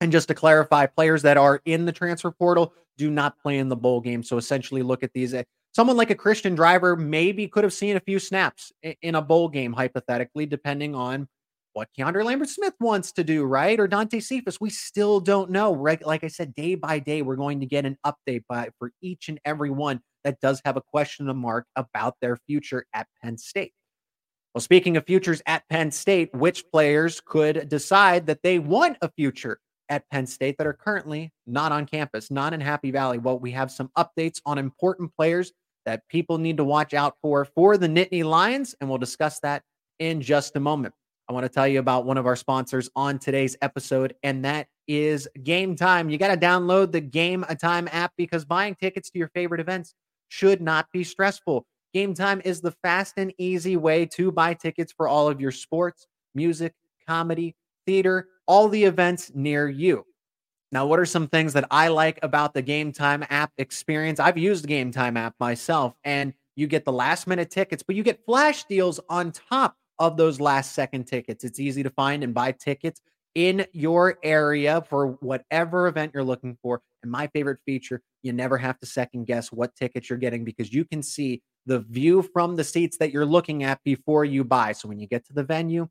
And 0.00 0.12
just 0.12 0.28
to 0.28 0.34
clarify, 0.34 0.86
players 0.86 1.22
that 1.22 1.36
are 1.36 1.60
in 1.64 1.84
the 1.84 1.92
transfer 1.92 2.30
portal 2.30 2.72
do 2.96 3.10
not 3.10 3.38
play 3.38 3.58
in 3.58 3.68
the 3.68 3.76
bowl 3.76 4.00
game. 4.00 4.22
So 4.22 4.36
essentially, 4.36 4.82
look 4.82 5.02
at 5.02 5.12
these. 5.12 5.34
Someone 5.74 5.96
like 5.96 6.10
a 6.10 6.14
Cristian 6.14 6.56
driver 6.56 6.96
maybe 6.96 7.48
could 7.48 7.64
have 7.64 7.72
seen 7.72 7.96
a 7.96 8.00
few 8.00 8.18
snaps 8.18 8.72
in 9.02 9.14
a 9.14 9.22
bowl 9.22 9.48
game, 9.48 9.72
hypothetically, 9.72 10.46
depending 10.46 10.94
on 10.94 11.28
what 11.72 11.88
Keandre 11.98 12.24
Lambert 12.24 12.48
Smith 12.48 12.74
wants 12.80 13.12
to 13.12 13.24
do, 13.24 13.44
right? 13.44 13.78
Or 13.78 13.86
Dante 13.86 14.20
Cephas. 14.20 14.60
We 14.60 14.70
still 14.70 15.20
don't 15.20 15.50
know. 15.50 15.72
Like 15.72 16.24
I 16.24 16.28
said, 16.28 16.54
day 16.54 16.74
by 16.74 16.98
day, 16.98 17.22
we're 17.22 17.36
going 17.36 17.60
to 17.60 17.66
get 17.66 17.84
an 17.84 17.96
update 18.04 18.44
by 18.48 18.70
for 18.78 18.92
each 19.00 19.28
and 19.28 19.40
every 19.44 19.70
one 19.70 20.00
that 20.24 20.40
does 20.40 20.60
have 20.64 20.76
a 20.76 20.82
question 20.82 21.26
mark 21.36 21.66
about 21.76 22.16
their 22.20 22.36
future 22.46 22.84
at 22.94 23.06
Penn 23.22 23.38
State. 23.38 23.72
Well, 24.54 24.60
speaking 24.60 24.96
of 24.96 25.06
futures 25.06 25.42
at 25.46 25.68
Penn 25.68 25.92
State, 25.92 26.34
which 26.34 26.64
players 26.72 27.20
could 27.24 27.68
decide 27.68 28.26
that 28.26 28.42
they 28.42 28.58
want 28.58 28.98
a 29.00 29.10
future 29.10 29.60
at 29.88 30.08
Penn 30.10 30.26
State 30.26 30.58
that 30.58 30.66
are 30.66 30.72
currently 30.72 31.32
not 31.46 31.72
on 31.72 31.86
campus, 31.86 32.30
not 32.30 32.52
in 32.52 32.60
Happy 32.60 32.90
Valley? 32.90 33.18
Well, 33.18 33.38
we 33.38 33.52
have 33.52 33.70
some 33.70 33.90
updates 33.96 34.40
on 34.44 34.58
important 34.58 35.14
players 35.16 35.52
that 35.86 36.06
people 36.08 36.38
need 36.38 36.56
to 36.56 36.64
watch 36.64 36.94
out 36.94 37.14
for 37.22 37.44
for 37.44 37.76
the 37.76 37.88
Nittany 37.88 38.24
Lions, 38.24 38.74
and 38.80 38.90
we'll 38.90 38.98
discuss 38.98 39.38
that 39.40 39.62
in 40.00 40.20
just 40.20 40.56
a 40.56 40.60
moment. 40.60 40.94
I 41.30 41.32
want 41.32 41.44
to 41.44 41.48
tell 41.48 41.68
you 41.68 41.78
about 41.78 42.06
one 42.06 42.18
of 42.18 42.26
our 42.26 42.34
sponsors 42.34 42.90
on 42.96 43.20
today's 43.20 43.56
episode, 43.62 44.16
and 44.24 44.44
that 44.44 44.66
is 44.88 45.28
Game 45.44 45.76
Time. 45.76 46.10
You 46.10 46.18
got 46.18 46.34
to 46.34 46.36
download 46.36 46.90
the 46.90 47.00
Game 47.00 47.44
Time 47.60 47.88
app 47.92 48.12
because 48.16 48.44
buying 48.44 48.74
tickets 48.74 49.10
to 49.10 49.18
your 49.20 49.28
favorite 49.28 49.60
events 49.60 49.94
should 50.26 50.60
not 50.60 50.88
be 50.92 51.04
stressful. 51.04 51.64
Game 51.94 52.14
Time 52.14 52.42
is 52.44 52.60
the 52.60 52.72
fast 52.82 53.14
and 53.16 53.32
easy 53.38 53.76
way 53.76 54.06
to 54.06 54.32
buy 54.32 54.54
tickets 54.54 54.92
for 54.92 55.06
all 55.06 55.28
of 55.28 55.40
your 55.40 55.52
sports, 55.52 56.08
music, 56.34 56.74
comedy, 57.06 57.54
theater, 57.86 58.26
all 58.48 58.68
the 58.68 58.82
events 58.82 59.30
near 59.32 59.68
you. 59.68 60.04
Now, 60.72 60.84
what 60.86 60.98
are 60.98 61.06
some 61.06 61.28
things 61.28 61.52
that 61.52 61.68
I 61.70 61.86
like 61.86 62.18
about 62.24 62.54
the 62.54 62.62
Game 62.62 62.90
Time 62.90 63.24
app 63.30 63.52
experience? 63.56 64.18
I've 64.18 64.36
used 64.36 64.64
the 64.64 64.68
Game 64.68 64.90
Time 64.90 65.16
app 65.16 65.36
myself, 65.38 65.94
and 66.02 66.34
you 66.56 66.66
get 66.66 66.84
the 66.84 66.90
last 66.90 67.28
minute 67.28 67.52
tickets, 67.52 67.84
but 67.84 67.94
you 67.94 68.02
get 68.02 68.24
flash 68.26 68.64
deals 68.64 68.98
on 69.08 69.30
top 69.30 69.76
of 70.00 70.16
those 70.16 70.40
last 70.40 70.72
second 70.72 71.04
tickets. 71.04 71.44
It's 71.44 71.60
easy 71.60 71.82
to 71.84 71.90
find 71.90 72.24
and 72.24 72.34
buy 72.34 72.52
tickets 72.52 73.00
in 73.34 73.64
your 73.72 74.18
area 74.24 74.82
for 74.88 75.18
whatever 75.20 75.86
event 75.86 76.12
you're 76.14 76.24
looking 76.24 76.56
for. 76.62 76.80
And 77.02 77.12
my 77.12 77.28
favorite 77.28 77.60
feature, 77.64 78.02
you 78.22 78.32
never 78.32 78.58
have 78.58 78.78
to 78.80 78.86
second 78.86 79.26
guess 79.26 79.52
what 79.52 79.76
tickets 79.76 80.10
you're 80.10 80.18
getting 80.18 80.44
because 80.44 80.72
you 80.72 80.84
can 80.84 81.02
see 81.02 81.42
the 81.66 81.80
view 81.80 82.22
from 82.22 82.56
the 82.56 82.64
seats 82.64 82.96
that 82.96 83.12
you're 83.12 83.26
looking 83.26 83.62
at 83.62 83.78
before 83.84 84.24
you 84.24 84.42
buy. 84.42 84.72
So 84.72 84.88
when 84.88 84.98
you 84.98 85.06
get 85.06 85.24
to 85.26 85.32
the 85.32 85.44
venue, 85.44 85.86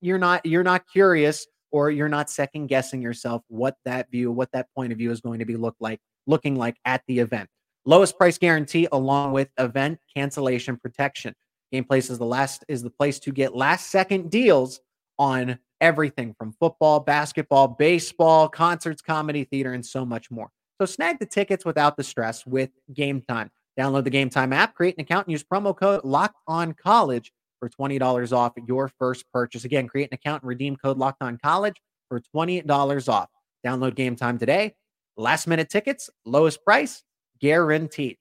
you're 0.00 0.18
not 0.18 0.44
you're 0.44 0.62
not 0.62 0.84
curious 0.86 1.46
or 1.72 1.90
you're 1.90 2.08
not 2.08 2.30
second 2.30 2.68
guessing 2.68 3.02
yourself 3.02 3.42
what 3.48 3.76
that 3.84 4.10
view, 4.10 4.30
what 4.30 4.52
that 4.52 4.68
point 4.76 4.92
of 4.92 4.98
view 4.98 5.10
is 5.10 5.20
going 5.20 5.40
to 5.40 5.44
be 5.44 5.56
look 5.56 5.74
like 5.80 5.98
looking 6.26 6.54
like 6.54 6.76
at 6.84 7.02
the 7.08 7.18
event. 7.18 7.48
Lowest 7.86 8.16
price 8.16 8.38
guarantee 8.38 8.86
along 8.92 9.32
with 9.32 9.48
event 9.58 9.98
cancellation 10.14 10.76
protection. 10.76 11.34
Game 11.74 11.84
Place 11.84 12.08
is 12.08 12.18
the 12.18 12.24
last 12.24 12.64
is 12.68 12.84
the 12.84 12.90
place 12.90 13.18
to 13.18 13.32
get 13.32 13.56
last 13.56 13.90
second 13.90 14.30
deals 14.30 14.78
on 15.18 15.58
everything 15.80 16.32
from 16.38 16.52
football, 16.60 17.00
basketball, 17.00 17.66
baseball, 17.66 18.48
concerts, 18.48 19.02
comedy, 19.02 19.42
theater, 19.42 19.72
and 19.72 19.84
so 19.84 20.06
much 20.06 20.30
more. 20.30 20.50
So 20.80 20.86
snag 20.86 21.18
the 21.18 21.26
tickets 21.26 21.64
without 21.64 21.96
the 21.96 22.04
stress 22.04 22.46
with 22.46 22.70
Game 22.92 23.20
Time. 23.20 23.50
Download 23.76 24.04
the 24.04 24.10
Game 24.10 24.30
Time 24.30 24.52
app, 24.52 24.76
create 24.76 24.94
an 24.96 25.00
account, 25.00 25.26
and 25.26 25.32
use 25.32 25.42
promo 25.42 25.76
code 25.76 26.04
Locked 26.04 26.38
On 26.46 26.74
College 26.74 27.32
for 27.58 27.68
twenty 27.68 27.98
dollars 27.98 28.32
off 28.32 28.52
your 28.68 28.88
first 29.00 29.24
purchase. 29.32 29.64
Again, 29.64 29.88
create 29.88 30.10
an 30.12 30.14
account 30.14 30.44
and 30.44 30.48
redeem 30.48 30.76
code 30.76 30.96
Locked 30.96 31.22
On 31.22 31.36
College 31.42 31.74
for 32.08 32.20
twenty 32.20 32.60
dollars 32.60 33.08
off. 33.08 33.30
Download 33.66 33.96
Game 33.96 34.14
Time 34.14 34.38
today. 34.38 34.76
Last 35.16 35.48
minute 35.48 35.70
tickets, 35.70 36.08
lowest 36.24 36.64
price, 36.64 37.02
guaranteed. 37.40 38.18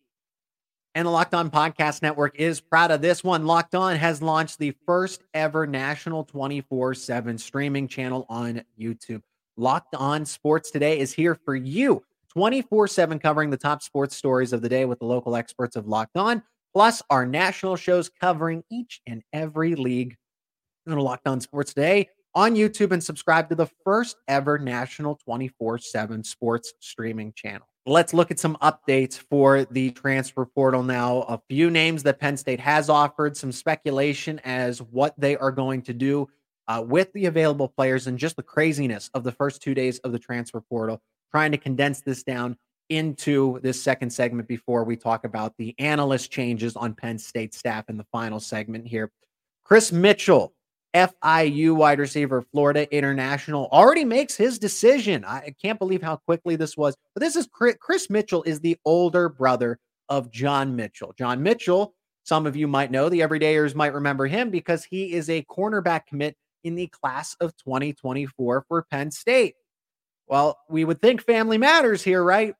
And 0.96 1.08
the 1.08 1.12
Locked 1.12 1.34
On 1.34 1.50
Podcast 1.50 2.04
Network 2.04 2.40
is 2.40 2.62
proud 2.62 2.92
of 2.92 3.02
this 3.02 3.24
one. 3.24 3.48
Locked 3.48 3.74
On 3.74 3.96
has 3.96 4.22
launched 4.22 4.60
the 4.60 4.76
first 4.86 5.24
ever 5.34 5.66
national 5.66 6.24
24 6.24 6.94
7 6.94 7.36
streaming 7.40 7.88
channel 7.88 8.28
on 8.30 8.62
YouTube. 8.80 9.24
Locked 9.58 9.96
On 9.96 10.24
Sports 10.24 10.70
Today 10.70 11.00
is 11.00 11.12
here 11.12 11.34
for 11.34 11.56
you 11.56 12.04
24 12.30 12.88
7 12.88 13.18
covering 13.18 13.50
the 13.50 13.58
top 13.58 13.82
sports 13.82 14.16
stories 14.16 14.54
of 14.54 14.62
the 14.62 14.70
day 14.70 14.86
with 14.86 15.00
the 15.00 15.06
local 15.06 15.36
experts 15.36 15.76
of 15.76 15.88
Locked 15.88 16.16
On, 16.16 16.44
plus 16.76 17.02
our 17.10 17.26
national 17.26 17.76
shows 17.76 18.08
covering 18.08 18.64
each 18.70 19.02
and 19.08 19.24
every 19.34 19.74
league. 19.74 20.16
Go 20.88 20.94
to 20.94 21.02
Locked 21.02 21.28
On 21.28 21.42
Sports 21.42 21.74
Today 21.74 22.08
on 22.36 22.54
YouTube 22.54 22.92
and 22.92 23.04
subscribe 23.04 23.50
to 23.50 23.56
the 23.56 23.68
first 23.84 24.18
ever 24.28 24.60
national 24.60 25.16
24 25.16 25.80
7 25.80 26.24
sports 26.24 26.74
streaming 26.82 27.34
channel. 27.34 27.68
Let's 27.86 28.13
look 28.13 28.32
at 28.32 28.40
some 28.40 28.56
updates 28.62 29.18
for 29.18 29.66
the 29.66 29.92
transfer 29.92 30.46
portal 30.46 30.84
now. 30.84 31.24
A 31.24 31.42
few 31.50 31.70
names 31.70 32.02
that 32.04 32.18
Penn 32.18 32.38
State 32.38 32.62
has 32.62 32.88
offered, 32.90 33.36
some 33.36 33.52
speculation 33.52 34.40
as 34.46 34.82
what 34.82 35.13
they 35.18 35.36
are 35.36 35.52
going 35.52 35.82
to 35.84 35.94
do 35.94 36.30
uh, 36.70 36.82
with 36.88 37.12
the 37.12 37.25
available 37.25 37.68
players, 37.68 38.08
and 38.08 38.18
just 38.18 38.38
the 38.38 38.44
craziness 38.44 39.10
of 39.13 39.25
the 39.25 39.34
first 39.34 39.62
two 39.62 39.74
days 39.74 40.00
of 40.00 40.13
the 40.13 40.20
transfer 40.20 40.62
portal. 40.62 41.02
Trying 41.30 41.52
to 41.52 41.58
condense 41.58 42.00
this 42.00 42.24
down 42.24 42.56
into 42.88 43.60
this 43.60 43.84
second 43.84 44.12
segment 44.12 44.48
before 44.48 44.86
we 44.86 44.96
talk 44.96 45.25
about 45.25 45.54
the 45.58 45.75
analyst 45.78 46.32
changes 46.32 46.78
on 46.78 46.94
Penn 46.94 47.18
State 47.18 47.54
staff 47.54 47.90
in 47.90 47.98
the 47.98 48.06
final 48.13 48.40
segment 48.40 48.88
here. 48.88 49.12
Chris 49.66 49.92
Mitchell 49.92 50.54
FIU 50.94 51.76
wide 51.76 52.00
receiver, 52.00 52.44
Florida 52.52 52.94
International, 52.96 53.68
already 53.72 54.06
makes 54.06 54.36
his 54.36 54.60
decision. 54.60 55.26
I 55.26 55.54
can't 55.62 55.80
believe 55.80 56.04
how 56.04 56.18
quickly 56.18 56.56
this 56.56 56.78
was. 56.78 56.96
But 57.14 57.22
this 57.22 57.36
is 57.36 57.48
Chris 57.52 58.10
Mitchell 58.10 58.44
is 58.44 58.60
the 58.60 58.78
older 58.86 59.28
brother 59.30 59.80
of 60.10 60.32
John 60.32 60.76
Mitchell. 60.76 61.14
John 61.18 61.42
Mitchell, 61.42 61.96
some 62.24 62.46
of 62.46 62.56
you 62.56 62.68
might 62.68 62.92
know, 62.92 63.10
the 63.10 63.22
everydayers 63.22 63.74
might 63.74 63.94
remember 63.94 64.28
him 64.28 64.52
because 64.52 64.84
he 64.84 65.14
is 65.14 65.30
a 65.30 65.44
cornerback 65.44 66.06
commit 66.08 66.36
in 66.64 66.76
the 66.76 66.88
class 66.88 67.36
of 67.40 67.56
2024 67.58 68.66
for 68.68 68.84
Penn 68.84 69.10
State. 69.10 69.56
Well, 70.28 70.60
we 70.70 70.86
would 70.86 71.02
think 71.02 71.24
family 71.24 71.58
matters 71.58 72.04
here, 72.04 72.24
right? 72.24 72.56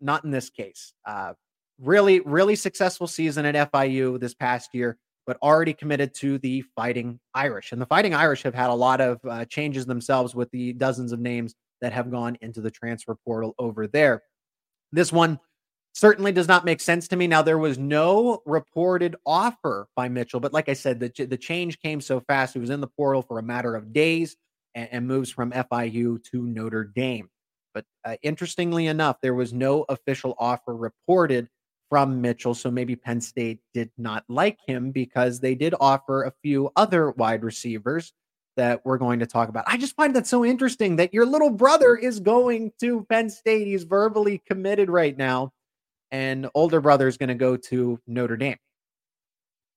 Not 0.00 0.24
in 0.24 0.30
this 0.30 0.50
case. 0.50 0.94
Uh, 1.04 1.34
really, 1.80 2.20
really 2.20 2.56
successful 2.56 3.06
season 3.06 3.44
at 3.44 3.72
FIU 3.72 4.18
this 4.18 4.34
past 4.34 4.74
year 4.74 4.96
but 5.28 5.36
already 5.42 5.74
committed 5.74 6.14
to 6.14 6.38
the 6.38 6.62
Fighting 6.74 7.20
Irish. 7.34 7.72
And 7.72 7.82
the 7.82 7.86
Fighting 7.86 8.14
Irish 8.14 8.42
have 8.44 8.54
had 8.54 8.70
a 8.70 8.74
lot 8.74 9.02
of 9.02 9.20
uh, 9.28 9.44
changes 9.44 9.84
themselves 9.84 10.34
with 10.34 10.50
the 10.52 10.72
dozens 10.72 11.12
of 11.12 11.20
names 11.20 11.54
that 11.82 11.92
have 11.92 12.10
gone 12.10 12.38
into 12.40 12.62
the 12.62 12.70
transfer 12.70 13.14
portal 13.26 13.54
over 13.58 13.86
there. 13.86 14.22
This 14.90 15.12
one 15.12 15.38
certainly 15.92 16.32
does 16.32 16.48
not 16.48 16.64
make 16.64 16.80
sense 16.80 17.08
to 17.08 17.16
me. 17.16 17.26
Now, 17.26 17.42
there 17.42 17.58
was 17.58 17.76
no 17.76 18.40
reported 18.46 19.16
offer 19.26 19.86
by 19.94 20.08
Mitchell, 20.08 20.40
but 20.40 20.54
like 20.54 20.70
I 20.70 20.72
said, 20.72 20.98
the, 20.98 21.26
the 21.26 21.36
change 21.36 21.78
came 21.78 22.00
so 22.00 22.20
fast. 22.20 22.54
He 22.54 22.60
was 22.60 22.70
in 22.70 22.80
the 22.80 22.86
portal 22.86 23.20
for 23.20 23.38
a 23.38 23.42
matter 23.42 23.76
of 23.76 23.92
days 23.92 24.34
and, 24.74 24.88
and 24.90 25.06
moves 25.06 25.30
from 25.30 25.52
FIU 25.52 26.24
to 26.30 26.46
Notre 26.46 26.84
Dame. 26.84 27.28
But 27.74 27.84
uh, 28.02 28.16
interestingly 28.22 28.86
enough, 28.86 29.18
there 29.20 29.34
was 29.34 29.52
no 29.52 29.84
official 29.90 30.34
offer 30.38 30.74
reported 30.74 31.50
from 31.88 32.20
Mitchell. 32.20 32.54
So 32.54 32.70
maybe 32.70 32.96
Penn 32.96 33.20
State 33.20 33.60
did 33.72 33.90
not 33.98 34.24
like 34.28 34.58
him 34.66 34.90
because 34.90 35.40
they 35.40 35.54
did 35.54 35.74
offer 35.80 36.24
a 36.24 36.32
few 36.42 36.70
other 36.76 37.10
wide 37.12 37.44
receivers 37.44 38.12
that 38.56 38.84
we're 38.84 38.98
going 38.98 39.20
to 39.20 39.26
talk 39.26 39.48
about. 39.48 39.64
I 39.66 39.76
just 39.76 39.94
find 39.96 40.14
that 40.16 40.26
so 40.26 40.44
interesting 40.44 40.96
that 40.96 41.14
your 41.14 41.24
little 41.24 41.50
brother 41.50 41.96
is 41.96 42.20
going 42.20 42.72
to 42.80 43.04
Penn 43.08 43.30
State. 43.30 43.66
He's 43.66 43.84
verbally 43.84 44.42
committed 44.46 44.90
right 44.90 45.16
now, 45.16 45.52
and 46.10 46.48
older 46.54 46.80
brother 46.80 47.06
is 47.06 47.16
going 47.16 47.28
to 47.28 47.34
go 47.34 47.56
to 47.56 48.00
Notre 48.06 48.36
Dame. 48.36 48.56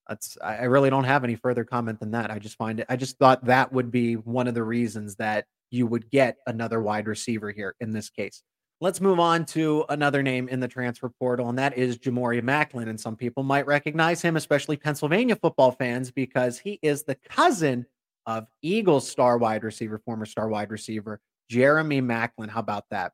That's 0.10 0.38
I 0.44 0.64
really 0.64 0.90
don't 0.90 1.04
have 1.04 1.24
any 1.24 1.36
further 1.36 1.64
comment 1.64 2.00
than 2.00 2.12
that. 2.12 2.32
I 2.32 2.40
just 2.40 2.58
find 2.58 2.80
it. 2.80 2.88
I 2.90 2.96
just 2.96 3.18
thought 3.18 3.46
that 3.46 3.72
would 3.72 3.92
be 3.92 4.16
one 4.16 4.48
of 4.48 4.56
the 4.56 4.64
reasons 4.64 5.16
that 5.18 5.46
you 5.70 5.88
would 5.88 6.10
get 6.10 6.38
another 6.48 6.82
wide 6.82 7.08
receiver 7.08 7.52
here 7.52 7.76
in 7.80 7.92
this 7.92 8.10
case. 8.10 8.44
Let's 8.84 9.00
move 9.00 9.20
on 9.20 9.46
to 9.46 9.86
another 9.90 10.24
name 10.24 10.50
in 10.50 10.60
the 10.60 10.68
transfer 10.68 11.08
portal, 11.08 11.50
and 11.50 11.60
that 11.60 11.78
is 11.78 12.00
Jamori 12.00 12.42
Maclin. 12.42 12.90
And 12.90 13.00
some 13.00 13.16
people 13.16 13.44
might 13.44 13.68
recognize 13.68 14.24
him, 14.24 14.36
especially 14.36 14.76
Pennsylvania 14.76 15.36
football 15.36 15.72
fans, 15.72 16.10
because 16.10 16.58
he 16.58 16.80
is 16.82 17.04
the 17.04 17.14
cousin 17.30 17.86
of 18.26 18.48
Eagles 18.64 19.08
star 19.08 19.38
wide 19.38 19.64
receiver, 19.64 20.00
former 20.00 20.26
star 20.26 20.50
wide 20.50 20.72
receiver, 20.72 21.22
Jeremy 21.48 22.02
Maclin. 22.02 22.50
How 22.50 22.62
about 22.62 22.86
that? 22.90 23.14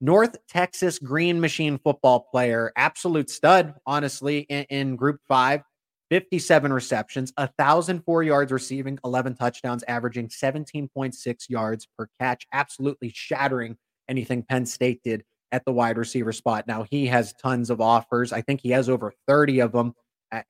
North 0.00 0.36
Texas 0.46 1.00
Green 1.00 1.40
Machine 1.40 1.78
football 1.78 2.20
player, 2.20 2.72
absolute 2.76 3.28
stud, 3.28 3.74
honestly, 3.84 4.46
in, 4.48 4.62
in 4.70 4.96
Group 4.96 5.20
Five. 5.26 5.62
57 6.10 6.70
receptions, 6.70 7.32
1,004 7.38 8.22
yards 8.22 8.52
receiving, 8.52 8.98
11 9.02 9.34
touchdowns, 9.34 9.82
averaging 9.88 10.28
17.6 10.28 11.48
yards 11.48 11.88
per 11.96 12.06
catch. 12.20 12.46
Absolutely 12.52 13.10
shattering 13.14 13.78
anything 14.12 14.42
Penn 14.42 14.66
State 14.66 15.02
did 15.02 15.24
at 15.50 15.64
the 15.64 15.72
wide 15.72 15.96
receiver 15.96 16.32
spot. 16.32 16.66
Now, 16.66 16.84
he 16.90 17.06
has 17.06 17.32
tons 17.34 17.70
of 17.70 17.80
offers. 17.80 18.32
I 18.32 18.42
think 18.42 18.60
he 18.60 18.70
has 18.70 18.88
over 18.88 19.12
30 19.26 19.60
of 19.60 19.72
them, 19.72 19.94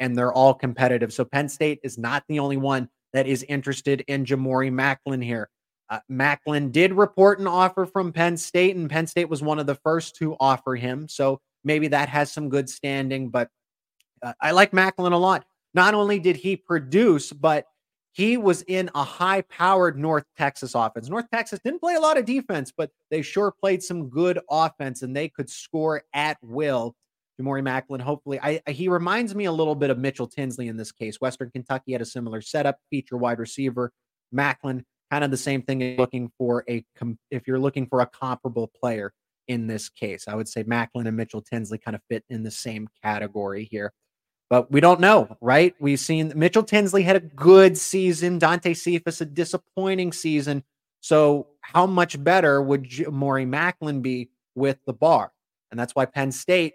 and 0.00 0.16
they're 0.16 0.32
all 0.32 0.52
competitive. 0.52 1.12
So 1.12 1.24
Penn 1.24 1.48
State 1.48 1.78
is 1.82 1.96
not 1.96 2.24
the 2.28 2.38
only 2.38 2.56
one 2.56 2.88
that 3.12 3.26
is 3.26 3.44
interested 3.44 4.02
in 4.08 4.24
Jamori 4.24 4.70
Maclin 4.72 5.22
here. 5.22 5.48
Uh, 5.88 6.00
Maclin 6.10 6.72
did 6.72 6.92
report 6.92 7.38
an 7.38 7.46
offer 7.46 7.84
from 7.86 8.12
Penn 8.12 8.36
State, 8.36 8.76
and 8.76 8.88
Penn 8.90 9.06
State 9.06 9.28
was 9.28 9.42
one 9.42 9.58
of 9.58 9.66
the 9.66 9.74
first 9.76 10.16
to 10.16 10.36
offer 10.40 10.74
him. 10.74 11.08
So 11.08 11.40
maybe 11.64 11.88
that 11.88 12.08
has 12.08 12.32
some 12.32 12.48
good 12.48 12.68
standing, 12.68 13.28
but 13.28 13.48
uh, 14.22 14.32
I 14.40 14.52
like 14.52 14.72
Maclin 14.72 15.12
a 15.12 15.16
lot. 15.16 15.44
Not 15.74 15.94
only 15.94 16.18
did 16.18 16.36
he 16.36 16.56
produce, 16.56 17.32
but 17.32 17.66
he 18.12 18.36
was 18.36 18.62
in 18.62 18.90
a 18.94 19.02
high 19.02 19.40
powered 19.42 19.98
North 19.98 20.24
Texas 20.36 20.74
offense. 20.74 21.08
North 21.08 21.26
Texas 21.32 21.60
didn't 21.64 21.80
play 21.80 21.94
a 21.94 22.00
lot 22.00 22.18
of 22.18 22.26
defense, 22.26 22.72
but 22.76 22.90
they 23.10 23.22
sure 23.22 23.50
played 23.50 23.82
some 23.82 24.08
good 24.08 24.38
offense 24.50 25.02
and 25.02 25.16
they 25.16 25.28
could 25.28 25.48
score 25.48 26.02
at 26.12 26.36
will. 26.42 26.94
Jamori 27.40 27.62
Maclin, 27.62 28.02
hopefully, 28.02 28.38
I, 28.40 28.60
he 28.68 28.88
reminds 28.88 29.34
me 29.34 29.46
a 29.46 29.52
little 29.52 29.74
bit 29.74 29.88
of 29.88 29.98
Mitchell 29.98 30.26
Tinsley 30.26 30.68
in 30.68 30.76
this 30.76 30.92
case. 30.92 31.20
Western 31.20 31.50
Kentucky 31.50 31.92
had 31.92 32.02
a 32.02 32.06
similar 32.06 32.42
setup, 32.42 32.76
feature 32.90 33.16
wide 33.16 33.38
receiver. 33.38 33.90
Maclin, 34.34 34.84
kind 35.10 35.24
of 35.24 35.30
the 35.30 35.38
same 35.38 35.62
thing. 35.62 35.96
Looking 35.96 36.30
for 36.36 36.64
a 36.68 36.84
if 37.30 37.46
you're 37.46 37.58
looking 37.58 37.86
for 37.86 38.00
a 38.00 38.06
comparable 38.06 38.70
player 38.78 39.14
in 39.48 39.66
this 39.66 39.88
case, 39.88 40.28
I 40.28 40.34
would 40.34 40.48
say 40.48 40.62
Maclin 40.64 41.08
and 41.08 41.16
Mitchell 41.16 41.40
Tinsley 41.40 41.78
kind 41.78 41.94
of 41.94 42.02
fit 42.10 42.24
in 42.28 42.42
the 42.42 42.50
same 42.50 42.88
category 43.02 43.64
here 43.70 43.92
but 44.52 44.70
we 44.70 44.82
don't 44.82 45.00
know, 45.00 45.34
right? 45.40 45.74
We've 45.80 45.98
seen 45.98 46.30
Mitchell 46.36 46.62
Tinsley 46.62 47.04
had 47.04 47.16
a 47.16 47.20
good 47.20 47.78
season, 47.78 48.38
Dante 48.38 48.74
Cephas 48.74 49.22
a 49.22 49.24
disappointing 49.24 50.12
season. 50.12 50.62
So, 51.00 51.46
how 51.62 51.86
much 51.86 52.22
better 52.22 52.60
would 52.60 52.86
Maury 53.10 53.46
Maclin 53.46 54.02
be 54.02 54.28
with 54.54 54.76
the 54.84 54.92
bar? 54.92 55.32
And 55.70 55.80
that's 55.80 55.94
why 55.94 56.04
Penn 56.04 56.32
State 56.32 56.74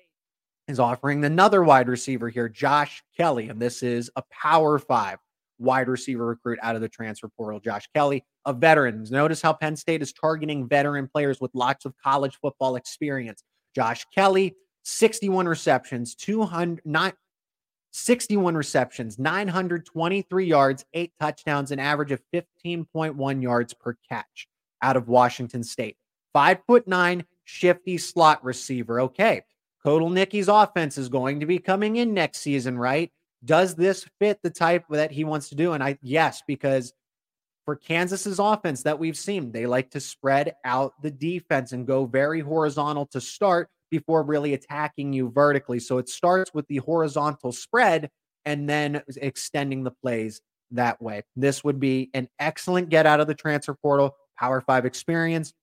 is 0.68 0.80
offering 0.80 1.24
another 1.24 1.64
wide 1.64 1.88
receiver 1.88 2.30
here, 2.30 2.50
Josh 2.50 3.04
Kelly. 3.16 3.48
And 3.48 3.62
this 3.62 3.84
is 3.84 4.10
a 4.16 4.24
power 4.32 4.80
five 4.80 5.20
wide 5.60 5.88
receiver 5.88 6.26
recruit 6.26 6.58
out 6.64 6.74
of 6.74 6.82
the 6.82 6.90
transfer 6.90 7.30
portal, 7.38 7.60
Josh 7.60 7.88
Kelly, 7.94 8.26
a 8.46 8.54
veteran. 8.54 9.06
Notice 9.12 9.40
how 9.40 9.54
Penn 9.54 9.76
State 9.76 10.02
is 10.02 10.12
targeting 10.14 10.68
veteran 10.68 11.08
players 11.08 11.40
with 11.40 11.52
lots 11.54 11.86
of 11.86 11.94
college 12.04 12.40
football 12.42 12.76
experience. 12.76 13.44
Josh 13.76 14.04
Kelly, 14.16 14.56
61 14.82 15.48
receptions, 15.48 16.16
200, 16.16 16.82
61 17.98 18.56
receptions, 18.56 19.18
923 19.18 20.46
yards, 20.46 20.86
eight 20.94 21.12
touchdowns, 21.20 21.72
an 21.72 21.80
average 21.80 22.12
of 22.12 22.22
15.1 22.34 23.42
yards 23.42 23.74
per 23.74 23.98
catch 24.08 24.48
out 24.82 24.96
of 24.96 25.08
Washington 25.08 25.64
State. 25.64 25.98
Five 26.32 26.60
foot 26.68 26.88
nine, 26.88 27.26
shifty 27.44 27.98
slot 27.98 28.44
receiver. 28.44 29.02
Okay. 29.02 29.42
Kotelnicki's 29.84 30.48
offense 30.48 30.98
is 30.98 31.10
going 31.10 31.40
to 31.40 31.46
be 31.46 31.60
coming 31.60 31.96
in 31.96 32.14
next 32.14 32.40
season, 32.40 32.78
right? 32.78 33.12
Does 33.44 33.74
this 33.74 34.06
fit 34.20 34.40
the 34.44 34.50
type 34.50 34.86
that 34.90 35.12
he 35.12 35.24
wants 35.24 35.50
to 35.50 35.56
do? 35.56 35.74
And 35.74 35.84
I, 35.84 35.98
yes, 36.02 36.44
because 36.46 36.94
for 37.66 37.76
Kansas's 37.76 38.40
offense 38.40 38.84
that 38.84 39.00
we've 39.00 39.18
seen, 39.18 39.52
they 39.52 39.66
like 39.66 39.92
to 39.92 40.00
spread 40.00 40.56
out 40.64 40.94
the 41.02 41.12
defense 41.12 41.72
and 41.72 41.88
go 41.88 42.06
very 42.06 42.42
horizontal 42.42 43.08
to 43.08 43.22
start 43.22 43.70
before 43.90 44.24
really 44.24 44.54
attacking 44.54 45.14
you 45.14 45.30
vertically. 45.30 45.80
So 45.80 45.98
it 45.98 46.10
starts 46.10 46.54
with 46.54 46.68
the 46.68 46.78
horizontal 46.78 47.52
spread 47.52 48.10
and 48.46 48.70
then 48.70 49.02
extending 49.18 49.84
the 49.84 49.92
plays 49.92 50.42
that 50.72 51.02
way. 51.02 51.24
This 51.36 51.64
would 51.64 51.80
be 51.80 52.10
an 52.14 52.28
excellent 52.40 52.90
get 52.90 53.06
out 53.06 53.20
of 53.20 53.28
the 53.28 53.36
transfer 53.36 53.74
portal, 53.74 54.16
Power 54.38 54.62
Five 54.62 54.86
experience, 54.86 55.54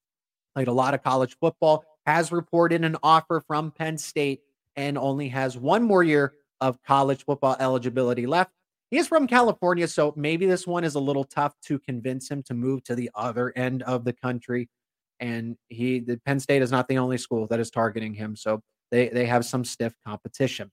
played 0.55 0.69
a 0.69 0.73
lot 0.73 0.95
of 0.95 1.03
college 1.03 1.37
football, 1.41 1.85
has 2.07 2.33
reported 2.33 2.85
an 2.85 2.97
offer 3.03 3.43
from 3.47 3.71
Penn 3.71 3.99
State, 3.99 4.41
and 4.77 4.99
only 4.99 5.29
has 5.29 5.57
one 5.57 5.83
more 5.83 6.03
year 6.03 6.35
of 6.61 6.83
college 6.83 7.25
football 7.25 7.57
eligibility 7.61 8.27
left. 8.27 8.51
He 8.91 8.99
is 8.99 9.07
from 9.09 9.27
California, 9.27 9.89
so 9.89 10.13
maybe 10.17 10.47
this 10.47 10.67
one 10.67 10.85
is 10.85 10.95
a 10.95 11.01
little 11.01 11.25
tough 11.25 11.55
to 11.67 11.79
convince 11.79 12.31
him 12.31 12.43
to 12.45 12.55
move 12.55 12.85
to 12.85 12.95
the 12.95 13.11
other 13.15 13.53
end 13.57 13.83
of 13.83 14.05
the 14.05 14.13
country 14.13 14.69
and 15.21 15.57
he 15.69 16.01
the 16.01 16.21
Penn 16.25 16.41
State 16.41 16.63
is 16.63 16.71
not 16.71 16.89
the 16.89 16.99
only 16.99 17.19
school 17.19 17.47
that 17.49 17.61
is 17.61 17.71
targeting 17.71 18.15
him. 18.15 18.37
So 18.37 18.61
they 18.91 19.09
they 19.09 19.27
have 19.27 19.45
some 19.45 19.65
stiff 19.65 19.95
competition. 20.07 20.71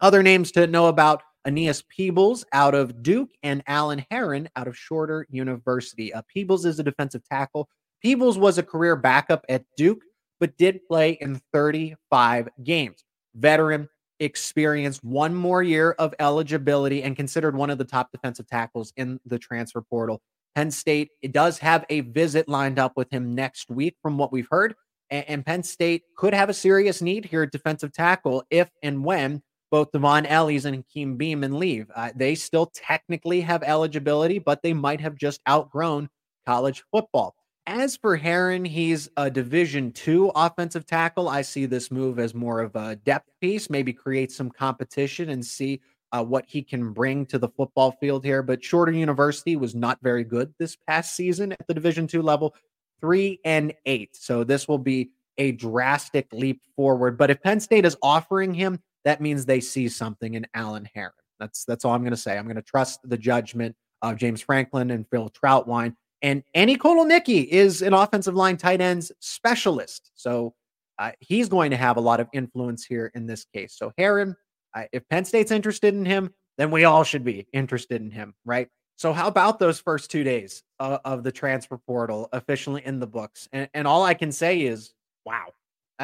Other 0.00 0.22
names 0.22 0.52
to 0.52 0.66
know 0.66 0.86
about 0.86 1.22
Aeneas 1.46 1.82
Peebles 1.88 2.44
out 2.52 2.74
of 2.74 3.02
Duke 3.02 3.30
and 3.42 3.62
Alan 3.66 4.04
Herron 4.10 4.48
out 4.56 4.68
of 4.68 4.76
Shorter 4.76 5.26
University. 5.30 6.12
Uh, 6.12 6.22
Peebles 6.28 6.64
is 6.64 6.78
a 6.78 6.82
defensive 6.82 7.22
tackle. 7.28 7.68
Peebles 8.02 8.38
was 8.38 8.58
a 8.58 8.62
career 8.62 8.96
backup 8.96 9.44
at 9.48 9.64
Duke, 9.76 10.02
but 10.38 10.56
did 10.58 10.84
play 10.86 11.12
in 11.20 11.40
35 11.52 12.48
games. 12.62 13.04
Veteran, 13.34 13.88
experienced 14.20 15.04
one 15.04 15.34
more 15.34 15.62
year 15.62 15.92
of 15.92 16.14
eligibility 16.18 17.02
and 17.02 17.16
considered 17.16 17.56
one 17.56 17.70
of 17.70 17.78
the 17.78 17.84
top 17.84 18.10
defensive 18.12 18.46
tackles 18.46 18.92
in 18.96 19.20
the 19.26 19.38
transfer 19.38 19.82
portal. 19.82 20.20
Penn 20.56 20.70
State 20.70 21.10
it 21.22 21.32
does 21.32 21.58
have 21.58 21.84
a 21.90 22.00
visit 22.00 22.48
lined 22.48 22.78
up 22.78 22.94
with 22.96 23.10
him 23.10 23.34
next 23.34 23.70
week, 23.70 23.94
from 24.02 24.16
what 24.16 24.32
we've 24.32 24.48
heard. 24.50 24.74
And, 25.10 25.24
and 25.28 25.46
Penn 25.46 25.62
State 25.62 26.02
could 26.16 26.32
have 26.34 26.48
a 26.48 26.54
serious 26.54 27.02
need 27.02 27.26
here 27.26 27.42
at 27.42 27.52
defensive 27.52 27.92
tackle 27.92 28.42
if 28.50 28.70
and 28.82 29.04
when 29.04 29.42
both 29.70 29.92
Dvon 29.92 30.24
Ellies 30.26 30.64
and 30.64 30.76
Hakeem 30.76 31.18
Beamon 31.18 31.58
leave. 31.58 31.90
Uh, 31.94 32.10
they 32.16 32.34
still 32.34 32.72
technically 32.74 33.42
have 33.42 33.62
eligibility, 33.62 34.38
but 34.38 34.62
they 34.62 34.72
might 34.72 35.00
have 35.00 35.16
just 35.16 35.40
outgrown 35.48 36.08
college 36.46 36.82
football. 36.90 37.34
As 37.66 37.96
for 37.96 38.16
Herron, 38.16 38.64
he's 38.64 39.10
a 39.16 39.28
Division 39.28 39.90
two 39.90 40.30
offensive 40.36 40.86
tackle. 40.86 41.28
I 41.28 41.42
see 41.42 41.66
this 41.66 41.90
move 41.90 42.18
as 42.18 42.32
more 42.32 42.60
of 42.60 42.76
a 42.76 42.94
depth 42.94 43.28
piece, 43.40 43.68
maybe 43.68 43.92
create 43.92 44.30
some 44.32 44.50
competition 44.50 45.30
and 45.30 45.44
see 45.44 45.80
uh, 46.16 46.24
what 46.24 46.44
he 46.46 46.62
can 46.62 46.92
bring 46.92 47.26
to 47.26 47.38
the 47.38 47.48
football 47.48 47.92
field 47.92 48.24
here. 48.24 48.42
But 48.42 48.64
Shorter 48.64 48.92
University 48.92 49.56
was 49.56 49.74
not 49.74 49.98
very 50.02 50.24
good 50.24 50.54
this 50.58 50.76
past 50.88 51.14
season 51.14 51.52
at 51.52 51.66
the 51.66 51.74
Division 51.74 52.06
two 52.06 52.22
level, 52.22 52.54
three 53.00 53.40
and 53.44 53.74
eight. 53.84 54.16
So 54.16 54.44
this 54.44 54.66
will 54.66 54.78
be 54.78 55.10
a 55.36 55.52
drastic 55.52 56.28
leap 56.32 56.62
forward. 56.74 57.18
But 57.18 57.30
if 57.30 57.42
Penn 57.42 57.60
State 57.60 57.84
is 57.84 57.96
offering 58.02 58.54
him, 58.54 58.80
that 59.04 59.20
means 59.20 59.44
they 59.44 59.60
see 59.60 59.88
something 59.88 60.34
in 60.34 60.46
Alan 60.54 60.88
Herron. 60.94 61.12
That's 61.38 61.64
that's 61.66 61.84
all 61.84 61.92
I'm 61.92 62.00
going 62.02 62.12
to 62.12 62.16
say. 62.16 62.38
I'm 62.38 62.46
going 62.46 62.56
to 62.56 62.62
trust 62.62 63.00
the 63.04 63.18
judgment 63.18 63.76
of 64.00 64.16
James 64.16 64.40
Franklin 64.40 64.90
and 64.90 65.06
Phil 65.10 65.30
Trautwein. 65.30 65.94
And 66.22 66.42
Andy 66.54 66.76
Kotelnicki 66.76 67.46
is 67.46 67.82
an 67.82 67.92
offensive 67.92 68.34
line 68.34 68.56
tight 68.56 68.80
ends 68.80 69.12
specialist. 69.20 70.10
So 70.14 70.54
uh, 70.98 71.12
he's 71.20 71.50
going 71.50 71.72
to 71.72 71.76
have 71.76 71.98
a 71.98 72.00
lot 72.00 72.20
of 72.20 72.28
influence 72.32 72.86
here 72.86 73.12
in 73.14 73.26
this 73.26 73.44
case. 73.52 73.74
So 73.76 73.92
Herron, 73.98 74.34
I, 74.76 74.88
if 74.92 75.08
Penn 75.08 75.24
State's 75.24 75.50
interested 75.50 75.94
in 75.94 76.04
him, 76.04 76.32
then 76.58 76.70
we 76.70 76.84
all 76.84 77.02
should 77.02 77.24
be 77.24 77.46
interested 77.52 78.02
in 78.02 78.10
him, 78.10 78.34
right? 78.44 78.68
So 78.96 79.12
how 79.12 79.26
about 79.26 79.58
those 79.58 79.80
first 79.80 80.10
two 80.10 80.22
days 80.22 80.62
uh, 80.80 80.98
of 81.04 81.22
the 81.22 81.32
transfer 81.32 81.78
portal 81.78 82.28
officially 82.32 82.84
in 82.84 83.00
the 83.00 83.06
books? 83.06 83.48
And, 83.52 83.68
and 83.74 83.88
all 83.88 84.04
I 84.04 84.14
can 84.14 84.32
say 84.32 84.62
is, 84.62 84.94
wow, 85.24 85.48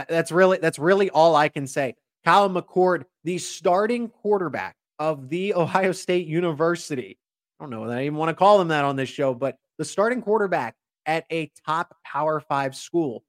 that's 0.09 0.33
really 0.33 0.59
that's 0.59 0.79
really 0.79 1.11
all 1.11 1.37
I 1.37 1.49
can 1.49 1.67
say. 1.67 1.95
Kyle 2.25 2.49
McCord, 2.49 3.05
the 3.25 3.39
starting 3.39 4.09
quarterback 4.09 4.77
of 4.99 5.29
the 5.29 5.55
Ohio 5.57 5.93
State 5.93 6.27
University. 6.27 7.19
I 7.59 7.65
don't 7.65 7.71
know 7.71 7.87
that 7.89 7.99
I 7.99 8.03
even 8.03 8.17
want 8.17 8.31
to 8.31 8.35
call 8.35 8.61
him 8.61 8.69
that 8.69 8.85
on 8.85 8.97
this 8.97 9.09
show, 9.09 9.35
but 9.35 9.57
the 9.79 9.85
starting 9.85 10.23
quarterback 10.23 10.75
at 11.07 11.25
a 11.31 11.51
top 11.67 11.95
Power 12.05 12.41
Five 12.41 12.75
school 12.75 13.25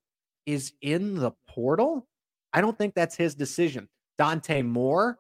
is 0.46 0.74
in 0.82 1.16
the 1.16 1.32
portal. 1.48 2.08
I 2.52 2.62
don't 2.62 2.78
think 2.78 2.94
that's 2.94 3.16
his 3.16 3.36
decision. 3.36 3.88
Dante 4.18 4.62
Moore, 4.62 5.18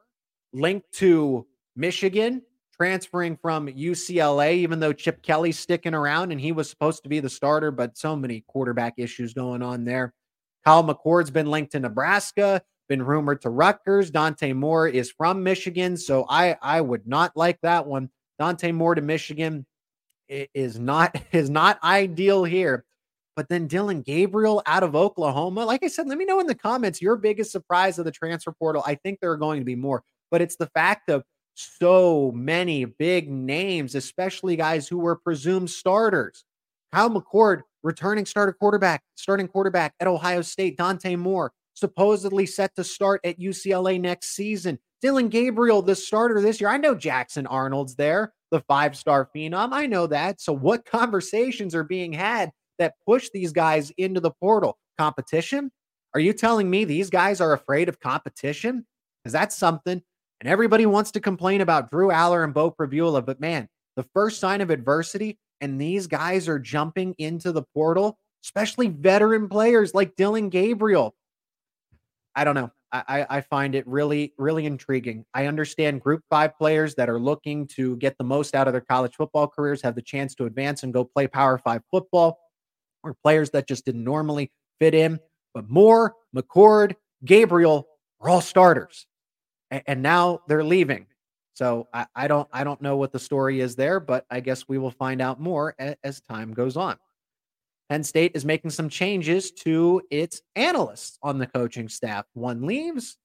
linked 0.54 0.92
to 0.94 1.46
Michigan, 1.76 2.42
transferring 2.76 3.38
from 3.38 3.68
UCLA, 3.68 4.54
even 4.56 4.80
though 4.80 4.94
Chip 4.94 5.22
Kelly's 5.22 5.60
sticking 5.60 5.94
around 5.94 6.32
and 6.32 6.39
he 6.39 6.52
was 6.52 6.70
supposed 6.70 7.04
to 7.04 7.10
be 7.10 7.20
the 7.20 7.30
starter, 7.30 7.72
but 7.72 7.98
so 7.98 8.16
many 8.16 8.44
quarterback 8.48 8.94
issues 8.98 9.34
going 9.34 9.62
on 9.62 9.84
there. 9.86 10.13
Kyle 10.66 10.84
McCord's 10.84 11.32
been 11.32 11.48
linked 11.48 11.74
to 11.74 11.80
Nebraska, 11.80 12.62
been 12.88 13.04
rumored 13.04 13.42
to 13.42 13.50
Rutgers. 13.50 14.12
Dante 14.12 14.54
Moore 14.54 14.88
is 14.88 15.12
from 15.12 15.44
Michigan, 15.44 15.98
so 15.98 16.26
I 16.30 16.58
I 16.62 16.82
would 16.82 17.08
not 17.08 17.36
like 17.36 17.60
that 17.62 17.86
one. 17.86 18.10
Dante 18.39 18.72
Moore 18.72 18.96
to 18.96 19.02
Michigan 19.02 19.66
is 20.28 20.80
not 20.80 21.16
is 21.32 21.50
not 21.50 21.84
ideal 21.84 22.44
here. 22.44 22.86
But 23.36 23.50
then 23.50 23.66
Dillon 23.66 24.04
Gabriel 24.04 24.62
out 24.68 24.84
of 24.84 24.96
Oklahoma. 24.96 25.66
Like 25.66 25.84
I 25.84 25.88
said, 25.88 26.08
let 26.08 26.20
me 26.20 26.26
know 26.26 26.39
in 26.39 26.46
the 26.46 26.54
comments 26.54 27.02
your 27.02 27.16
biggest 27.16 27.52
surprise 27.52 27.98
of 27.98 28.06
the 28.06 28.12
transfer 28.12 28.52
portal. 28.52 28.84
I 28.86 28.94
think 28.94 29.20
there 29.20 29.32
are 29.32 29.38
going 29.38 29.60
to 29.60 29.66
be 29.66 29.76
more, 29.76 30.04
but 30.34 30.41
it's 30.41 30.56
the 30.56 30.65
fact 30.74 31.12
of 31.12 31.24
so 31.54 32.32
many 32.34 32.86
big 32.86 33.30
names, 33.30 33.93
especially 33.93 34.56
guys 34.56 34.88
who 34.88 34.98
were 34.98 35.15
presumed 35.15 35.69
starters. 35.69 36.43
Kyle 36.91 37.12
McCord, 37.12 37.62
returning 37.84 38.26
starter 38.26 38.52
quarterback, 38.52 39.04
starting 39.13 39.48
quarterback 39.48 39.93
at 40.00 40.08
Ohio 40.08 40.41
State. 40.41 40.76
Dante 40.76 41.15
Moore, 41.15 41.52
supposedly 41.76 42.48
set 42.48 42.76
to 42.76 42.84
start 42.84 43.22
at 43.24 43.39
UCLA 43.39 44.02
next 44.02 44.36
season. 44.36 44.80
Dillon 45.04 45.30
Gabriel, 45.30 45.84
the 45.84 45.96
starter 45.96 46.41
this 46.41 46.60
year. 46.60 46.72
I 46.72 46.78
know 46.78 46.96
Jackson 46.96 47.46
Arnold's 47.46 47.96
there, 47.96 48.34
the 48.50 48.62
five 48.62 48.98
star 48.98 49.30
phenom. 49.36 49.69
I 49.72 49.86
know 49.86 50.08
that. 50.08 50.41
So, 50.41 50.52
what 50.52 50.84
conversations 50.88 51.76
are 51.76 51.84
being 51.84 52.12
had 52.12 52.50
that 52.80 52.96
push 53.06 53.30
these 53.32 53.52
guys 53.52 53.91
into 54.00 54.19
the 54.19 54.32
portal? 54.32 54.80
Competition? 54.98 55.72
Are 56.15 56.19
you 56.19 56.34
telling 56.34 56.72
me 56.72 56.86
these 56.86 57.12
guys 57.12 57.39
are 57.39 57.54
afraid 57.54 57.88
of 57.88 58.00
competition? 58.00 58.88
Because 59.24 59.34
that's 59.34 59.56
something. 59.56 60.02
And 60.43 60.49
everybody 60.49 60.86
wants 60.86 61.12
to 61.12 61.21
complain 61.21 61.62
about 61.62 61.89
Drew 61.89 62.10
Allar 62.10 62.43
and 62.43 62.53
Beau 62.53 62.69
Pribula. 62.69 63.25
But 63.25 63.39
man, 63.39 63.69
the 63.95 64.03
first 64.13 64.41
sign 64.41 64.60
of 64.60 64.71
adversity, 64.71 65.39
and 65.62 65.79
these 65.79 66.06
guys 66.06 66.49
are 66.49 66.60
jumping 66.60 67.15
into 67.17 67.53
the 67.53 67.63
portal, 67.73 68.19
especially 68.43 68.89
veteran 68.89 69.47
players 69.47 69.93
like 69.93 70.17
Dillon 70.17 70.49
Gabriel. 70.49 71.15
I 72.36 72.43
don't 72.43 72.56
know. 72.56 72.71
I, 72.91 73.25
I 73.29 73.39
find 73.39 73.73
it 73.73 73.88
really, 73.88 74.34
really 74.38 74.65
intriguing. 74.65 75.23
I 75.34 75.45
understand 75.45 76.01
group 76.01 76.21
five 76.29 76.58
players 76.58 76.93
that 76.95 77.10
are 77.10 77.21
looking 77.21 77.65
to 77.67 77.95
get 77.95 78.17
the 78.17 78.25
most 78.25 78.53
out 78.53 78.67
of 78.67 78.73
their 78.73 78.82
college 78.82 79.15
football 79.15 79.47
careers, 79.47 79.82
have 79.82 79.95
the 79.95 80.01
chance 80.01 80.36
to 80.36 80.45
advance 80.45 80.84
and 80.84 80.93
go 80.93 81.06
play 81.06 81.25
Power 81.25 81.58
Five 81.58 81.84
football, 81.89 82.38
or 83.01 83.15
players 83.23 83.49
that 83.51 83.65
just 83.65 83.86
didn't 83.86 84.03
normally 84.03 84.51
fit 84.77 84.93
in. 84.93 85.21
But 85.53 85.69
Moore, 85.69 86.15
McCord, 86.36 86.95
Gabriel 87.23 87.88
are 88.19 88.29
all 88.29 88.41
starters. 88.41 89.08
And, 89.88 90.03
now 90.03 90.41
they're 90.47 90.63
leaving. 90.63 91.07
So 91.55 91.88
I, 91.93 92.05
I, 92.15 92.27
don't 92.27 92.47
I 92.51 92.63
don't 92.63 92.81
know 92.81 92.97
what 92.97 93.12
the 93.12 93.19
story 93.19 93.59
is 93.59 93.75
there, 93.75 93.99
but 93.99 94.25
I 94.29 94.39
guess 94.39 94.67
we 94.67 94.77
will 94.77 94.91
find 94.91 95.21
out 95.21 95.39
more 95.39 95.75
as, 95.79 95.95
as 96.03 96.21
time 96.21 96.53
goes 96.53 96.77
on. 96.77 96.97
Penn 97.89 98.03
State 98.03 98.31
is 98.33 98.45
making 98.45 98.71
some 98.71 98.89
changes 98.89 99.51
to 99.51 100.01
its 100.09 100.41
analysts 100.55 101.19
on 101.21 101.38
the 101.38 101.47
coaching 101.47 101.89
staff. 101.89 102.25
One 102.33 102.63
leaves, 102.63 103.17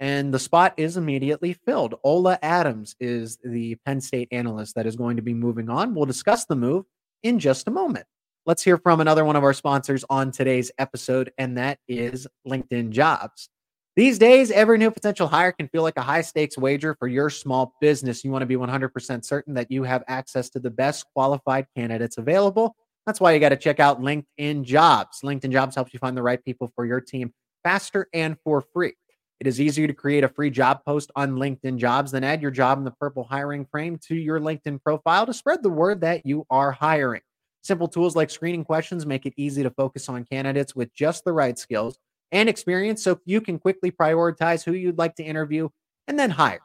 and 0.00 0.32
the 0.32 0.38
spot 0.38 0.74
is 0.76 0.96
immediately 0.96 1.52
filled. 1.52 1.96
Ola 2.04 2.38
Adams 2.42 2.94
is 3.00 3.38
the 3.44 3.74
Penn 3.84 4.00
State 4.00 4.28
analyst 4.30 4.74
that 4.76 4.86
is 4.86 4.96
going 4.96 5.16
to 5.16 5.22
be 5.22 5.34
moving 5.34 5.68
on. 5.68 5.94
We'll 5.94 6.06
discuss 6.06 6.44
the 6.44 6.56
move 6.56 6.84
in 7.22 7.38
just 7.38 7.68
a 7.68 7.70
moment. 7.70 8.06
Let's 8.46 8.62
hear 8.62 8.78
from 8.78 9.00
another 9.00 9.24
one 9.24 9.34
of 9.36 9.42
our 9.42 9.52
sponsors 9.52 10.04
on 10.08 10.30
today's 10.30 10.70
episode, 10.78 11.32
and 11.36 11.58
that 11.58 11.78
is 11.88 12.28
LinkedIn 12.46 12.90
Jobs. 12.90 13.48
These 13.96 14.18
days, 14.18 14.50
every 14.50 14.76
new 14.76 14.90
potential 14.90 15.26
hire 15.26 15.52
can 15.52 15.68
feel 15.68 15.82
like 15.82 15.96
a 15.96 16.02
high 16.02 16.20
stakes 16.20 16.58
wager 16.58 16.94
for 16.98 17.08
your 17.08 17.30
small 17.30 17.74
business. 17.80 18.24
You 18.24 18.30
want 18.30 18.42
to 18.42 18.46
be 18.46 18.56
100% 18.56 19.24
certain 19.24 19.54
that 19.54 19.70
you 19.70 19.82
have 19.84 20.04
access 20.06 20.50
to 20.50 20.60
the 20.60 20.70
best 20.70 21.06
qualified 21.14 21.66
candidates 21.74 22.18
available 22.18 22.76
that's 23.06 23.20
why 23.20 23.32
you 23.32 23.40
got 23.40 23.50
to 23.50 23.56
check 23.56 23.78
out 23.78 24.02
LinkedIn 24.02 24.64
Jobs. 24.64 25.20
LinkedIn 25.22 25.52
Jobs 25.52 25.76
helps 25.76 25.94
you 25.94 26.00
find 26.00 26.16
the 26.16 26.22
right 26.22 26.44
people 26.44 26.72
for 26.74 26.84
your 26.84 27.00
team 27.00 27.32
faster 27.62 28.08
and 28.12 28.36
for 28.42 28.60
free. 28.60 28.94
It 29.38 29.46
is 29.46 29.60
easier 29.60 29.86
to 29.86 29.92
create 29.92 30.24
a 30.24 30.28
free 30.28 30.50
job 30.50 30.84
post 30.84 31.12
on 31.14 31.36
LinkedIn 31.36 31.78
Jobs 31.78 32.10
than 32.10 32.24
add 32.24 32.42
your 32.42 32.50
job 32.50 32.78
in 32.78 32.84
the 32.84 32.90
purple 32.90 33.22
hiring 33.22 33.64
frame 33.64 33.98
to 34.08 34.16
your 34.16 34.40
LinkedIn 34.40 34.82
profile 34.82 35.24
to 35.26 35.32
spread 35.32 35.62
the 35.62 35.70
word 35.70 36.00
that 36.00 36.26
you 36.26 36.44
are 36.50 36.72
hiring. 36.72 37.20
Simple 37.62 37.86
tools 37.86 38.16
like 38.16 38.30
screening 38.30 38.64
questions 38.64 39.06
make 39.06 39.24
it 39.24 39.34
easy 39.36 39.62
to 39.62 39.70
focus 39.70 40.08
on 40.08 40.24
candidates 40.24 40.74
with 40.74 40.92
just 40.92 41.24
the 41.24 41.32
right 41.32 41.58
skills 41.58 41.98
and 42.32 42.48
experience 42.48 43.02
so 43.02 43.20
you 43.24 43.40
can 43.40 43.58
quickly 43.58 43.90
prioritize 43.90 44.64
who 44.64 44.72
you'd 44.72 44.98
like 44.98 45.14
to 45.16 45.24
interview 45.24 45.68
and 46.08 46.18
then 46.18 46.30
hire. 46.30 46.60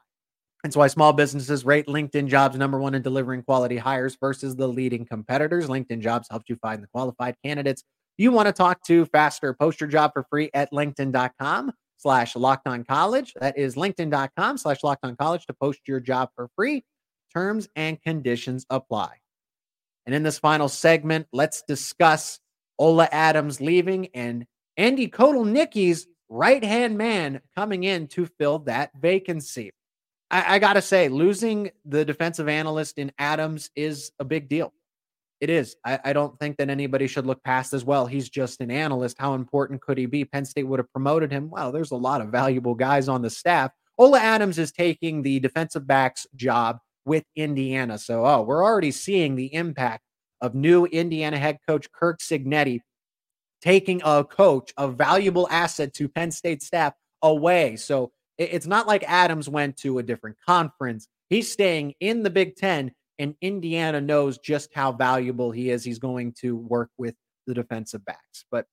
That's 0.64 0.76
why 0.76 0.88
small 0.88 1.14
businesses 1.14 1.66
rate 1.66 1.88
LinkedIn 1.88 2.28
jobs 2.28 2.58
number 2.58 2.80
one 2.80 2.94
in 2.94 3.02
delivering 3.02 3.44
quality 3.44 3.78
hires 3.78 4.16
versus 4.20 4.56
the 4.56 4.68
leading 4.68 5.06
competitors. 5.06 5.68
LinkedIn 5.68 6.02
jobs 6.02 6.28
helps 6.30 6.50
you 6.50 6.56
find 6.58 6.84
the 6.84 6.88
qualified 6.88 7.36
candidates 7.44 7.84
you 8.18 8.32
want 8.32 8.48
to 8.48 8.54
talk 8.54 8.84
to 8.84 9.06
faster. 9.06 9.54
Post 9.54 9.82
your 9.82 9.90
job 9.90 10.12
for 10.14 10.24
free 10.30 10.52
at 10.54 10.72
LinkedIn.com 10.72 11.72
slash 11.98 12.36
locked 12.36 12.68
on 12.68 12.84
college. 12.84 13.34
That 13.40 13.58
is 13.58 13.76
LinkedIn.com 13.76 14.58
slash 14.58 14.84
locked 14.84 15.04
on 15.04 15.16
college 15.16 15.46
to 15.48 15.54
post 15.54 15.80
your 15.88 16.00
job 16.00 16.30
for 16.36 16.50
free. 16.56 16.84
Terms 17.34 17.68
and 17.76 18.02
conditions 18.02 18.66
apply. 18.70 19.18
And 20.06 20.14
in 20.14 20.22
this 20.22 20.38
final 20.38 20.68
segment, 20.70 21.28
let's 21.32 21.64
discuss 21.68 22.40
Ola 22.78 23.08
Adams 23.12 23.62
leaving 23.62 24.08
and 24.14 24.46
Andy 24.82 25.08
Kotelnicki's 25.08 26.08
right 26.28 26.64
hand 26.64 26.98
man 26.98 27.40
coming 27.56 27.84
in 27.84 28.08
to 28.08 28.26
fill 28.26 28.58
that 28.60 28.90
vacancy. 29.00 29.70
I, 30.32 30.56
I 30.56 30.60
got 30.60 30.74
to 30.74 30.82
say, 30.82 31.08
losing 31.08 31.70
the 31.86 32.04
defensive 32.04 32.50
analyst 32.50 32.98
in 32.98 33.12
Adams 33.20 33.70
is 33.76 34.12
a 34.18 34.26
big 34.26 34.50
deal. 34.50 34.74
It 35.40 35.52
is. 35.52 35.76
I, 35.86 36.00
I, 36.06 36.14
don't 36.14 36.38
think 36.40 36.58
that 36.58 36.72
anybody 36.72 37.06
should 37.06 37.28
look 37.28 37.44
past 37.44 37.74
as 37.74 37.86
well. 37.86 38.08
He's 38.08 38.28
just 38.28 38.60
an 38.60 38.72
analyst. 38.72 39.18
How 39.20 39.36
important 39.36 39.82
could 39.82 40.00
he 40.00 40.08
be? 40.08 40.26
Penn 40.26 40.46
State 40.46 40.64
would 40.64 40.80
have 40.80 40.92
promoted 40.92 41.32
him. 41.32 41.52
Well, 41.52 41.72
there's 41.72 41.92
a 41.92 41.96
lot 41.96 42.22
of 42.22 42.30
valuable 42.30 42.74
guys 42.74 43.08
on 43.08 43.22
the 43.22 43.30
staff. 43.30 43.72
Ola 44.00 44.20
Adams 44.20 44.58
is 44.58 44.72
taking 44.72 45.22
the 45.22 45.40
defensive 45.40 45.86
backs 45.86 46.26
job 46.36 46.80
with 47.06 47.24
Indiana. 47.36 48.00
So, 48.00 48.26
oh, 48.26 48.42
we're 48.42 48.66
already 48.66 48.92
seeing 48.92 49.36
the 49.36 49.54
impact 49.54 50.04
of 50.42 50.56
new 50.56 50.86
Indiana 50.86 51.38
head 51.38 51.60
coach 51.68 51.92
Curt 51.92 52.20
Cignetti 52.20 52.80
taking 53.62 54.02
a 54.04 54.24
coach, 54.24 54.74
a 54.78 54.88
valuable 54.88 55.48
asset 55.50 55.94
to 55.96 56.10
Penn 56.10 56.32
State 56.32 56.62
staff 56.64 56.94
away. 57.22 57.76
So 57.76 58.12
it's 58.38 58.68
not 58.68 58.88
like 58.88 59.04
Adams 59.08 59.48
went 59.48 59.78
to 59.78 60.00
a 60.00 60.04
different 60.04 60.38
conference. 60.46 61.08
He's 61.30 61.52
staying 61.52 61.94
in 62.00 62.24
the 62.24 62.30
Big 62.30 62.56
Ten, 62.56 62.92
and 63.20 63.36
Indiana 63.42 64.02
knows 64.02 64.40
just 64.40 64.74
how 64.74 64.92
valuable 64.92 65.52
he 65.52 65.70
is. 65.70 65.84
He's 65.84 66.00
going 66.00 66.34
to 66.42 66.58
work 66.58 66.90
with 66.98 67.16
the 67.46 67.54
defensive 67.54 68.04
backs. 68.06 68.46
But 68.50 68.66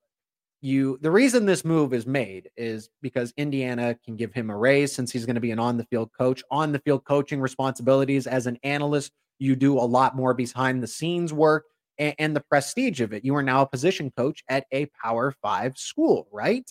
you 0.61 0.99
the 1.03 1.11
reason 1.11 1.47
this 1.47 1.65
move 1.65 1.95
is 1.95 2.07
made 2.07 2.51
is 2.57 2.89
because 3.01 3.33
Indiana 3.37 3.97
can 4.05 4.17
give 4.17 4.33
him 4.33 4.51
a 4.51 4.57
raise 4.57 4.93
since 4.93 5.13
he's 5.13 5.25
going 5.25 5.37
to 5.37 5.41
be 5.41 5.53
an 5.53 5.59
on 5.59 5.77
the 5.77 5.85
field 5.85 6.11
coach. 6.19 6.43
On 6.51 6.73
the 6.73 6.81
field 6.81 7.05
coaching 7.05 7.41
responsibilities 7.41 8.27
as 8.27 8.47
an 8.47 8.59
analyst, 8.63 9.13
you 9.39 9.55
do 9.55 9.79
a 9.79 9.81
lot 9.81 10.17
more 10.17 10.35
behind 10.35 10.83
the 10.83 10.89
scenes 10.89 11.33
work 11.33 11.65
and, 11.99 12.15
and 12.19 12.37
the 12.37 12.41
prestige 12.41 13.01
of 13.01 13.13
it. 13.13 13.25
You 13.25 13.35
are 13.37 13.43
now 13.43 13.63
a 13.63 13.67
position 13.67 14.13
coach 14.17 14.43
at 14.49 14.67
a 14.73 14.87
Power 15.03 15.35
5 15.43 15.77
school, 15.77 16.29
right? 16.33 16.69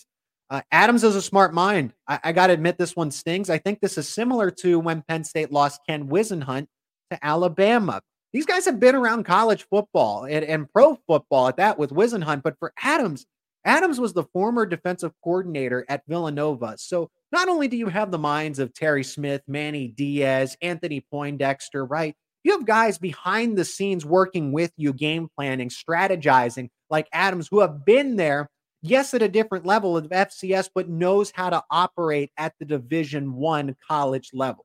Uh, 0.50 0.62
Adams 0.72 1.04
is 1.04 1.14
a 1.14 1.22
smart 1.22 1.52
mind. 1.52 1.92
I, 2.06 2.20
I 2.24 2.32
got 2.32 2.46
to 2.46 2.54
admit, 2.54 2.78
this 2.78 2.96
one 2.96 3.10
stings. 3.10 3.50
I 3.50 3.58
think 3.58 3.80
this 3.80 3.98
is 3.98 4.08
similar 4.08 4.50
to 4.62 4.78
when 4.78 5.02
Penn 5.06 5.24
State 5.24 5.52
lost 5.52 5.80
Ken 5.86 6.08
Whisenhunt 6.08 6.66
to 7.10 7.24
Alabama. 7.24 8.00
These 8.32 8.46
guys 8.46 8.64
have 8.64 8.80
been 8.80 8.94
around 8.94 9.24
college 9.24 9.66
football 9.70 10.24
and, 10.24 10.44
and 10.44 10.70
pro 10.70 10.98
football 11.06 11.48
at 11.48 11.56
that 11.58 11.78
with 11.78 11.90
Whisenhunt. 11.90 12.42
But 12.42 12.58
for 12.58 12.72
Adams, 12.82 13.26
Adams 13.64 14.00
was 14.00 14.12
the 14.12 14.24
former 14.24 14.64
defensive 14.64 15.12
coordinator 15.22 15.84
at 15.88 16.02
Villanova. 16.06 16.76
So 16.78 17.10
not 17.32 17.48
only 17.48 17.68
do 17.68 17.76
you 17.76 17.88
have 17.88 18.10
the 18.10 18.18
minds 18.18 18.58
of 18.58 18.72
Terry 18.72 19.04
Smith, 19.04 19.42
Manny 19.46 19.88
Diaz, 19.88 20.56
Anthony 20.62 21.04
Poindexter, 21.12 21.84
right? 21.84 22.14
You 22.48 22.56
have 22.56 22.64
guys 22.64 22.96
behind 22.96 23.58
the 23.58 23.64
scenes 23.66 24.06
working 24.06 24.52
with 24.52 24.72
you, 24.78 24.94
game 24.94 25.28
planning, 25.36 25.68
strategizing, 25.68 26.70
like 26.88 27.06
Adams, 27.12 27.46
who 27.50 27.60
have 27.60 27.84
been 27.84 28.16
there 28.16 28.48
yes, 28.80 29.12
at 29.12 29.20
a 29.20 29.28
different 29.28 29.66
level 29.66 29.98
of 29.98 30.08
FCS, 30.08 30.70
but 30.74 30.88
knows 30.88 31.30
how 31.30 31.50
to 31.50 31.62
operate 31.70 32.30
at 32.38 32.54
the 32.58 32.64
Division 32.64 33.34
One 33.34 33.76
college 33.86 34.30
level. 34.32 34.64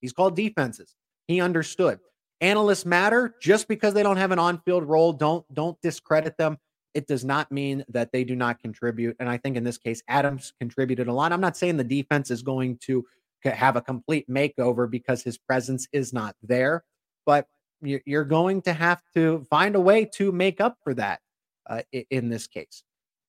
He's 0.00 0.14
called 0.14 0.34
defenses. 0.34 0.94
He 1.26 1.42
understood. 1.42 1.98
Analysts 2.40 2.86
matter 2.86 3.34
just 3.38 3.68
because 3.68 3.92
they 3.92 4.02
don't 4.02 4.16
have 4.16 4.32
an 4.32 4.38
on-field 4.38 4.84
role. 4.84 5.12
Don't 5.12 5.44
don't 5.52 5.78
discredit 5.82 6.38
them. 6.38 6.56
It 6.94 7.06
does 7.06 7.22
not 7.22 7.52
mean 7.52 7.84
that 7.90 8.12
they 8.12 8.24
do 8.24 8.34
not 8.34 8.60
contribute. 8.60 9.14
And 9.20 9.28
I 9.28 9.36
think 9.36 9.58
in 9.58 9.62
this 9.62 9.76
case, 9.76 10.02
Adams 10.08 10.54
contributed 10.58 11.06
a 11.06 11.12
lot. 11.12 11.34
I'm 11.34 11.40
not 11.42 11.58
saying 11.58 11.76
the 11.76 11.84
defense 11.84 12.30
is 12.30 12.42
going 12.42 12.78
to 12.84 13.04
have 13.44 13.76
a 13.76 13.80
complete 13.80 14.28
makeover 14.28 14.90
because 14.90 15.22
his 15.22 15.38
presence 15.38 15.86
is 15.92 16.12
not 16.12 16.34
there, 16.42 16.84
but 17.26 17.46
you're 17.80 18.24
going 18.24 18.62
to 18.62 18.72
have 18.72 19.00
to 19.14 19.46
find 19.50 19.76
a 19.76 19.80
way 19.80 20.04
to 20.04 20.32
make 20.32 20.60
up 20.60 20.76
for 20.82 20.94
that 20.94 21.20
uh, 21.68 21.82
in 22.10 22.28
this 22.28 22.46
case. 22.46 22.82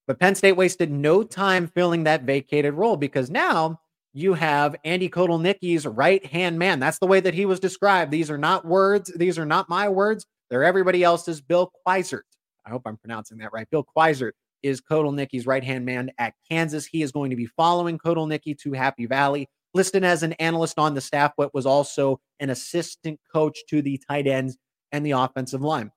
But 0.08 0.19
Penn 0.19 0.34
State 0.34 0.54
wasted 0.54 0.91
no 0.91 1.24
time 1.24 1.67
filling 1.67 2.06
that 2.06 2.24
vacated 2.24 2.74
role 2.74 2.98
because 2.98 3.30
now 3.30 3.80
you 4.13 4.34
have 4.34 4.76
Andy 4.84 5.08
Kotelnicki's 5.08 5.86
right 5.86 6.26
hand 6.26 6.58
man. 6.58 6.80
That's 6.80 6.98
the 6.98 7.06
way 7.06 7.19
that 7.19 7.36
he 7.36 7.45
was 7.45 7.60
described. 7.60 8.12
These 8.12 8.32
are 8.32 8.38
not 8.38 8.65
words. 8.65 9.13
These 9.15 9.38
are 9.38 9.45
not 9.45 9.69
my 9.69 9.88
words. 9.88 10.26
They're 10.50 10.63
everybody 10.63 11.04
else's. 11.04 11.41
Bill 11.41 11.72
Quizert. 11.86 12.24
I 12.65 12.72
hope 12.72 12.82
I'm 12.86 12.98
pronouncing 12.98 13.38
that 13.38 13.54
right. 13.54 13.69
Bill 13.69 13.86
Quizert 13.95 14.32
is 14.63 14.82
Kotelnicki's 14.82 15.45
right 15.45 15.63
hand 15.63 15.86
man 15.86 16.12
at 16.17 16.34
Kansas. 16.50 16.86
He 16.86 17.04
is 17.04 17.12
going 17.12 17.30
to 17.30 17.36
be 17.36 17.45
following 17.45 17.98
Kotelnicki 17.98 18.58
to 18.60 18.74
Happy 18.74 19.06
Valley, 19.06 19.48
listed 19.73 20.03
as 20.03 20.23
an 20.23 20.34
analyst 20.34 20.79
on 20.79 20.93
the 20.93 21.01
staff, 21.01 21.34
but 21.38 21.53
was 21.53 21.65
also 21.65 22.19
an 22.39 22.49
assistant 22.49 23.19
coach 23.32 23.60
to 23.69 23.82
the 23.82 24.01
tight 24.10 24.27
ends 24.27 24.58
and 24.91 25.05
the 25.05 25.12
offensive 25.12 25.62
line. 25.62 25.91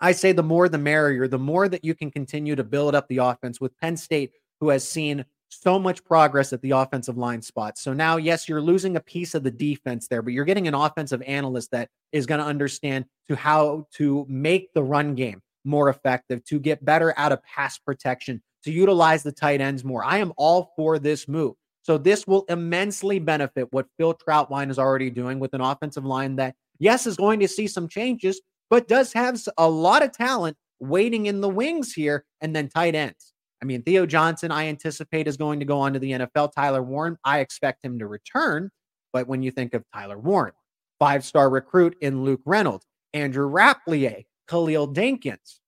I 0.00 0.12
say 0.12 0.32
the 0.32 0.42
more 0.42 0.68
the 0.68 0.78
merrier, 0.78 1.28
the 1.28 1.38
more 1.38 1.68
that 1.68 1.84
you 1.84 1.94
can 1.94 2.10
continue 2.10 2.56
to 2.56 2.64
build 2.64 2.94
up 2.94 3.08
the 3.08 3.18
offense 3.18 3.60
with 3.60 3.76
Penn 3.78 3.96
State, 3.96 4.32
who 4.60 4.70
has 4.70 4.88
seen 4.88 5.24
so 5.48 5.78
much 5.78 6.04
progress 6.04 6.52
at 6.52 6.62
the 6.62 6.70
offensive 6.70 7.18
line 7.18 7.42
spot. 7.42 7.76
So 7.76 7.92
now, 7.92 8.16
yes, 8.16 8.48
you're 8.48 8.62
losing 8.62 8.96
a 8.96 9.00
piece 9.00 9.34
of 9.34 9.42
the 9.42 9.50
defense 9.50 10.06
there, 10.08 10.22
but 10.22 10.32
you're 10.32 10.44
getting 10.44 10.68
an 10.68 10.74
offensive 10.74 11.22
analyst 11.26 11.72
that 11.72 11.88
is 12.12 12.24
going 12.24 12.40
to 12.40 12.46
understand 12.46 13.04
to 13.28 13.36
how 13.36 13.86
to 13.94 14.24
make 14.28 14.72
the 14.72 14.82
run 14.82 15.14
game 15.14 15.42
more 15.64 15.88
effective, 15.88 16.44
to 16.44 16.58
get 16.58 16.84
better 16.84 17.12
out 17.18 17.32
of 17.32 17.42
pass 17.42 17.78
protection, 17.78 18.40
to 18.64 18.70
utilize 18.70 19.22
the 19.22 19.32
tight 19.32 19.60
ends 19.60 19.84
more. 19.84 20.04
I 20.04 20.18
am 20.18 20.32
all 20.36 20.72
for 20.76 20.98
this 20.98 21.28
move. 21.28 21.54
So 21.82 21.98
this 21.98 22.26
will 22.26 22.44
immensely 22.48 23.18
benefit 23.18 23.72
what 23.72 23.86
Phil 23.96 24.14
Trautwein 24.14 24.70
is 24.70 24.78
already 24.78 25.10
doing 25.10 25.40
with 25.40 25.54
an 25.54 25.60
offensive 25.60 26.04
line 26.04 26.36
that, 26.36 26.54
yes, 26.78 27.06
is 27.06 27.16
going 27.16 27.40
to 27.40 27.48
see 27.48 27.66
some 27.66 27.88
changes, 27.88 28.40
but 28.68 28.88
does 28.88 29.12
have 29.12 29.40
a 29.56 29.68
lot 29.68 30.02
of 30.02 30.12
talent 30.12 30.56
waiting 30.78 31.26
in 31.26 31.40
the 31.40 31.48
wings 31.48 31.92
here, 31.92 32.24
and 32.40 32.54
then 32.54 32.68
tight 32.68 32.94
ends. 32.94 33.34
I 33.62 33.66
mean, 33.66 33.82
Theo 33.82 34.06
Johnson, 34.06 34.50
I 34.50 34.68
anticipate 34.68 35.28
is 35.28 35.36
going 35.36 35.60
to 35.60 35.66
go 35.66 35.78
on 35.80 35.92
to 35.92 35.98
the 35.98 36.12
NFL. 36.12 36.52
Tyler 36.52 36.82
Warren, 36.82 37.18
I 37.24 37.40
expect 37.40 37.84
him 37.84 37.98
to 37.98 38.06
return. 38.06 38.70
But 39.12 39.26
when 39.26 39.42
you 39.42 39.50
think 39.50 39.74
of 39.74 39.84
Tyler 39.92 40.18
Warren, 40.18 40.52
five 40.98 41.24
star 41.24 41.50
recruit 41.50 41.96
in 42.00 42.24
Luke 42.24 42.40
Reynolds, 42.46 42.86
Andrew 43.12 43.50
Rappleyea, 43.50 44.24
Khalil 44.48 44.88
Dinkins, 44.92 45.59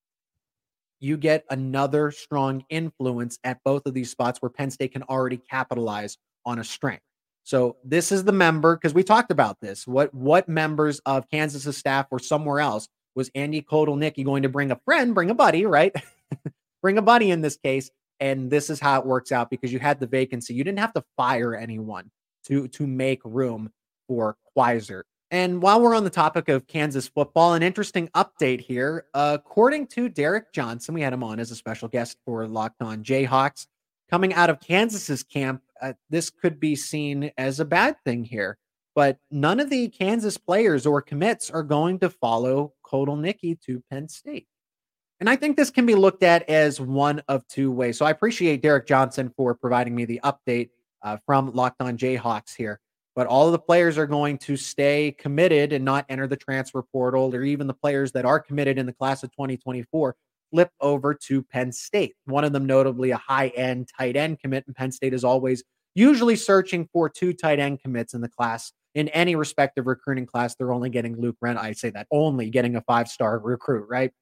you 1.02 1.16
get 1.16 1.44
another 1.50 2.12
strong 2.12 2.64
influence 2.70 3.38
at 3.42 3.58
both 3.64 3.86
of 3.86 3.92
these 3.92 4.10
spots 4.10 4.40
where 4.40 4.50
Penn 4.50 4.70
State 4.70 4.92
can 4.92 5.02
already 5.02 5.36
capitalize 5.36 6.16
on 6.46 6.60
a 6.60 6.64
strength. 6.64 7.02
So 7.42 7.76
this 7.84 8.12
is 8.12 8.22
the 8.22 8.32
member 8.32 8.76
because 8.76 8.94
we 8.94 9.02
talked 9.02 9.32
about 9.32 9.60
this. 9.60 9.84
What 9.84 10.14
what 10.14 10.48
members 10.48 11.00
of 11.00 11.28
Kansas's 11.28 11.76
staff 11.76 12.06
or 12.12 12.20
somewhere 12.20 12.60
else 12.60 12.86
was 13.16 13.30
Andy 13.34 13.62
Kotelnicki 13.62 14.24
going 14.24 14.44
to 14.44 14.48
bring 14.48 14.70
a 14.70 14.80
friend, 14.84 15.12
bring 15.12 15.30
a 15.30 15.34
buddy, 15.34 15.66
right? 15.66 15.92
bring 16.82 16.98
a 16.98 17.02
buddy 17.02 17.32
in 17.32 17.40
this 17.40 17.56
case, 17.56 17.90
and 18.20 18.48
this 18.48 18.70
is 18.70 18.78
how 18.78 19.00
it 19.00 19.06
works 19.06 19.32
out 19.32 19.50
because 19.50 19.72
you 19.72 19.80
had 19.80 19.98
the 19.98 20.06
vacancy. 20.06 20.54
You 20.54 20.62
didn't 20.62 20.78
have 20.78 20.94
to 20.94 21.04
fire 21.16 21.56
anyone 21.56 22.10
to 22.44 22.68
to 22.68 22.86
make 22.86 23.20
room 23.24 23.72
for 24.06 24.36
Kwiser. 24.56 25.02
And 25.32 25.62
while 25.62 25.80
we're 25.80 25.96
on 25.96 26.04
the 26.04 26.10
topic 26.10 26.50
of 26.50 26.66
Kansas 26.66 27.08
football, 27.08 27.54
an 27.54 27.62
interesting 27.62 28.08
update 28.08 28.60
here. 28.60 29.06
according 29.14 29.86
to 29.86 30.10
Derek 30.10 30.52
Johnson, 30.52 30.94
we 30.94 31.00
had 31.00 31.14
him 31.14 31.24
on 31.24 31.40
as 31.40 31.50
a 31.50 31.56
special 31.56 31.88
guest 31.88 32.18
for 32.26 32.46
Locked 32.46 32.82
On 32.82 33.02
Jayhawks. 33.02 33.66
Coming 34.10 34.34
out 34.34 34.50
of 34.50 34.60
Kansas's 34.60 35.22
camp, 35.22 35.62
uh, 35.80 35.94
this 36.10 36.28
could 36.28 36.60
be 36.60 36.76
seen 36.76 37.30
as 37.38 37.60
a 37.60 37.64
bad 37.64 37.96
thing 38.04 38.24
here. 38.24 38.58
But 38.94 39.20
none 39.30 39.58
of 39.58 39.70
the 39.70 39.88
Kansas 39.88 40.36
players 40.36 40.84
or 40.84 41.00
commits 41.00 41.48
are 41.48 41.62
going 41.62 41.98
to 42.00 42.10
follow 42.10 42.74
Kotelnicki 42.84 43.58
to 43.62 43.82
Penn 43.90 44.10
State. 44.10 44.46
And 45.18 45.30
I 45.30 45.36
think 45.36 45.56
this 45.56 45.70
can 45.70 45.86
be 45.86 45.94
looked 45.94 46.22
at 46.22 46.46
as 46.50 46.78
one 46.78 47.22
of 47.28 47.48
two 47.48 47.72
ways. 47.72 47.96
So 47.96 48.04
I 48.04 48.10
appreciate 48.10 48.60
Derek 48.60 48.86
Johnson 48.86 49.32
for 49.34 49.54
providing 49.54 49.94
me 49.94 50.04
the 50.04 50.20
update 50.22 50.68
uh, 51.00 51.16
from 51.24 51.54
Locked 51.54 51.80
On 51.80 51.96
Jayhawks 51.96 52.54
here 52.54 52.80
but 53.14 53.26
all 53.26 53.46
of 53.46 53.52
the 53.52 53.58
players 53.58 53.98
are 53.98 54.06
going 54.06 54.38
to 54.38 54.56
stay 54.56 55.14
committed 55.18 55.72
and 55.72 55.84
not 55.84 56.06
enter 56.08 56.26
the 56.26 56.36
transfer 56.36 56.82
portal, 56.82 57.34
or 57.34 57.42
even 57.42 57.66
the 57.66 57.74
players 57.74 58.12
that 58.12 58.24
are 58.24 58.40
committed 58.40 58.78
in 58.78 58.86
the 58.86 58.92
class 58.92 59.22
of 59.22 59.30
2024 59.32 60.16
flip 60.50 60.70
over 60.80 61.14
to 61.14 61.42
Penn 61.42 61.72
State. 61.72 62.14
One 62.26 62.44
of 62.44 62.52
them, 62.52 62.66
notably, 62.66 63.10
a 63.10 63.16
high 63.16 63.48
end 63.48 63.88
tight 63.98 64.16
end 64.16 64.38
commit, 64.40 64.64
and 64.66 64.76
Penn 64.76 64.92
State 64.92 65.14
is 65.14 65.24
always 65.24 65.64
usually 65.94 66.36
searching 66.36 66.88
for 66.92 67.08
two 67.08 67.32
tight 67.32 67.58
end 67.58 67.80
commits 67.82 68.14
in 68.14 68.20
the 68.20 68.28
class. 68.28 68.72
In 68.94 69.08
any 69.08 69.34
respective 69.34 69.86
recruiting 69.86 70.26
class, 70.26 70.54
they're 70.54 70.72
only 70.72 70.90
getting 70.90 71.18
Luke 71.18 71.36
Rent. 71.40 71.58
I 71.58 71.72
say 71.72 71.90
that 71.90 72.06
only 72.10 72.50
getting 72.50 72.76
a 72.76 72.82
five 72.82 73.08
star 73.08 73.38
recruit, 73.38 73.86
right? 73.88 74.12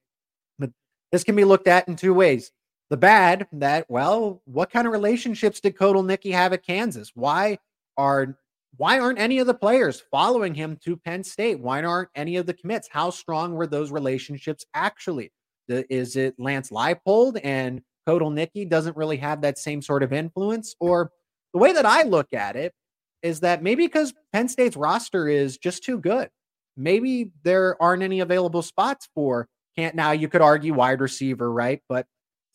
But 0.57 0.71
this 1.11 1.23
can 1.23 1.35
be 1.35 1.43
looked 1.43 1.67
at 1.67 1.87
in 1.87 1.97
two 1.97 2.13
ways. 2.13 2.51
The 2.89 2.97
bad, 2.97 3.47
that, 3.53 3.89
well, 3.89 4.41
what 4.45 4.69
kind 4.69 4.85
of 4.85 4.93
relationships 4.93 5.59
did 5.59 5.77
Kotelnicki 5.77 6.31
have 6.33 6.51
at 6.53 6.65
Kansas? 6.65 7.11
Why 7.15 7.57
are 7.97 8.37
why 8.77 8.99
aren't 8.99 9.19
any 9.19 9.39
of 9.39 9.47
the 9.47 9.53
players 9.53 10.01
following 10.11 10.55
him 10.55 10.77
to 10.83 10.97
Penn 10.97 11.23
State? 11.23 11.59
Why 11.59 11.83
aren't 11.83 12.09
any 12.15 12.37
of 12.37 12.45
the 12.45 12.53
commits? 12.53 12.87
How 12.91 13.09
strong 13.09 13.53
were 13.53 13.67
those 13.67 13.91
relationships 13.91 14.65
actually? 14.73 15.31
Is 15.67 16.15
it 16.15 16.35
Lance 16.37 16.69
Leipold 16.69 17.39
and 17.43 17.81
Kotelnicki 18.07 18.67
doesn't 18.67 18.97
really 18.97 19.17
have 19.17 19.41
that 19.41 19.57
same 19.57 19.81
sort 19.81 20.03
of 20.03 20.13
influence? 20.13 20.75
Or 20.79 21.11
the 21.53 21.59
way 21.59 21.73
that 21.73 21.85
I 21.85 22.03
look 22.03 22.33
at 22.33 22.55
it 22.55 22.73
is 23.21 23.41
that 23.41 23.61
maybe 23.61 23.85
because 23.85 24.13
Penn 24.33 24.47
State's 24.47 24.75
roster 24.75 25.27
is 25.27 25.57
just 25.57 25.83
too 25.83 25.99
good. 25.99 26.29
Maybe 26.75 27.31
there 27.43 27.81
aren't 27.81 28.03
any 28.03 28.21
available 28.21 28.61
spots 28.61 29.07
for 29.13 29.47
can't 29.77 29.95
now 29.95 30.11
you 30.11 30.27
could 30.27 30.41
argue 30.41 30.73
wide 30.73 30.99
receiver, 30.99 31.51
right? 31.51 31.81
But 31.87 32.05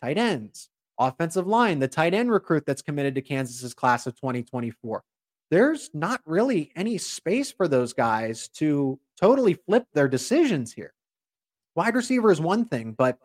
tight 0.03 0.19
ends, 0.19 0.69
offensive 0.99 1.47
line, 1.47 1.79
the 1.79 1.89
tight 1.89 2.15
end 2.15 2.31
recruit 2.31 2.65
that's 2.67 2.83
committed 2.83 3.15
to 3.15 3.23
Kansas's 3.23 3.75
class 3.75 4.07
of 4.07 4.15
2024 4.17 5.03
there's 5.51 5.91
not 5.95 6.21
really 6.27 6.73
any 6.75 6.99
space 6.99 7.53
for 7.53 7.69
those 7.69 7.93
guys 7.93 8.49
to 8.49 8.99
totally 9.21 9.55
flip 9.55 9.87
their 9.95 10.09
decisions 10.09 10.73
here. 10.73 10.93
Wide 11.75 11.95
receiver 11.95 12.31
is 12.31 12.41
one 12.41 12.65
thing, 12.65 12.93
but 12.93 13.19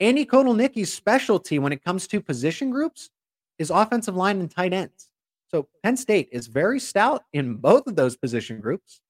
Andy 0.00 0.24
Kotelnicki's 0.24 0.92
specialty 0.92 1.58
when 1.58 1.72
it 1.72 1.84
comes 1.84 2.06
to 2.08 2.20
position 2.20 2.70
groups 2.70 3.10
is 3.58 3.70
offensive 3.70 4.14
line 4.14 4.40
and 4.40 4.50
tight 4.50 4.72
ends. 4.72 5.10
So 5.50 5.68
Penn 5.82 5.96
State 5.96 6.28
is 6.30 6.46
very 6.46 6.78
stout 6.78 7.24
in 7.32 7.56
both 7.56 7.86
of 7.86 7.96
those 7.96 8.16
position 8.16 8.60
groups. 8.60 9.00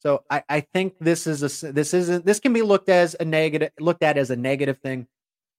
So 0.00 0.24
I, 0.30 0.42
I 0.48 0.60
think 0.60 0.94
this 1.00 1.26
is 1.26 1.42
a 1.42 1.72
this 1.72 1.94
isn't 1.94 2.24
this 2.24 2.40
can 2.40 2.52
be 2.52 2.62
looked 2.62 2.88
as 2.88 3.16
a 3.18 3.24
negative 3.24 3.70
looked 3.78 4.02
at 4.02 4.16
as 4.16 4.30
a 4.30 4.36
negative 4.36 4.78
thing. 4.78 5.06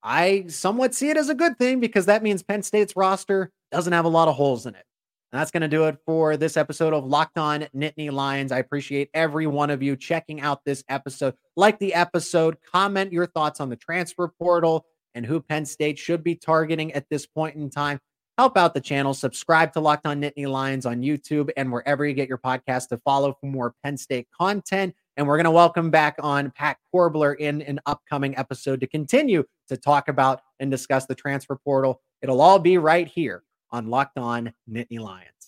I 0.03 0.45
somewhat 0.47 0.95
see 0.95 1.09
it 1.09 1.17
as 1.17 1.29
a 1.29 1.35
good 1.35 1.57
thing 1.57 1.79
because 1.79 2.05
that 2.05 2.23
means 2.23 2.43
Penn 2.43 2.63
State's 2.63 2.95
roster 2.95 3.51
doesn't 3.71 3.93
have 3.93 4.05
a 4.05 4.09
lot 4.09 4.27
of 4.27 4.35
holes 4.35 4.65
in 4.65 4.75
it. 4.75 4.85
And 5.31 5.41
that's 5.41 5.51
going 5.51 5.61
to 5.61 5.67
do 5.67 5.85
it 5.85 5.97
for 6.05 6.37
this 6.37 6.55
episode 6.55 6.93
of 6.93 7.05
Locked 7.05 7.37
On 7.37 7.67
Nittany 7.75 8.09
Lions. 8.09 8.53
I 8.53 8.59
appreciate 8.59 9.09
every 9.13 9.45
one 9.45 9.69
of 9.69 9.83
you 9.83 9.97
checking 9.97 10.39
out 10.39 10.63
this 10.63 10.85
episode. 10.87 11.33
Like 11.57 11.79
the 11.79 11.93
episode, 11.93 12.55
comment 12.61 13.11
your 13.11 13.25
thoughts 13.25 13.59
on 13.59 13.69
the 13.69 13.75
transfer 13.75 14.29
portal 14.39 14.85
and 15.15 15.25
who 15.25 15.41
Penn 15.41 15.65
State 15.65 15.99
should 15.99 16.23
be 16.23 16.35
targeting 16.35 16.93
at 16.93 17.09
this 17.09 17.25
point 17.25 17.57
in 17.57 17.69
time. 17.69 17.99
Help 18.37 18.55
out 18.55 18.73
the 18.73 18.79
channel. 18.79 19.13
Subscribe 19.13 19.73
to 19.73 19.81
Locked 19.81 20.05
On 20.05 20.21
Nittany 20.21 20.47
Lions 20.47 20.85
on 20.85 21.01
YouTube 21.01 21.49
and 21.57 21.73
wherever 21.73 22.05
you 22.05 22.13
get 22.13 22.29
your 22.29 22.37
podcast 22.37 22.87
to 22.89 22.97
follow 22.99 23.35
for 23.41 23.47
more 23.47 23.73
Penn 23.83 23.97
State 23.97 24.29
content. 24.31 24.95
And 25.17 25.27
we're 25.27 25.37
going 25.37 25.45
to 25.45 25.51
welcome 25.51 25.89
back 25.89 26.15
on 26.19 26.51
Pat 26.51 26.77
Corbler 26.93 27.35
in 27.37 27.63
an 27.63 27.81
upcoming 27.85 28.37
episode 28.37 28.79
to 28.79 28.87
continue 28.87 29.43
to 29.67 29.75
talk 29.75 30.07
about 30.07 30.39
and 30.61 30.71
discuss 30.71 31.05
the 31.05 31.15
transfer 31.15 31.57
portal. 31.57 31.99
It'll 32.21 32.39
all 32.39 32.59
be 32.59 32.77
right 32.77 33.07
here 33.07 33.43
on 33.71 33.88
Locked 33.88 34.17
On 34.17 34.51
Nittany 34.69 34.99
Lions. 34.99 35.46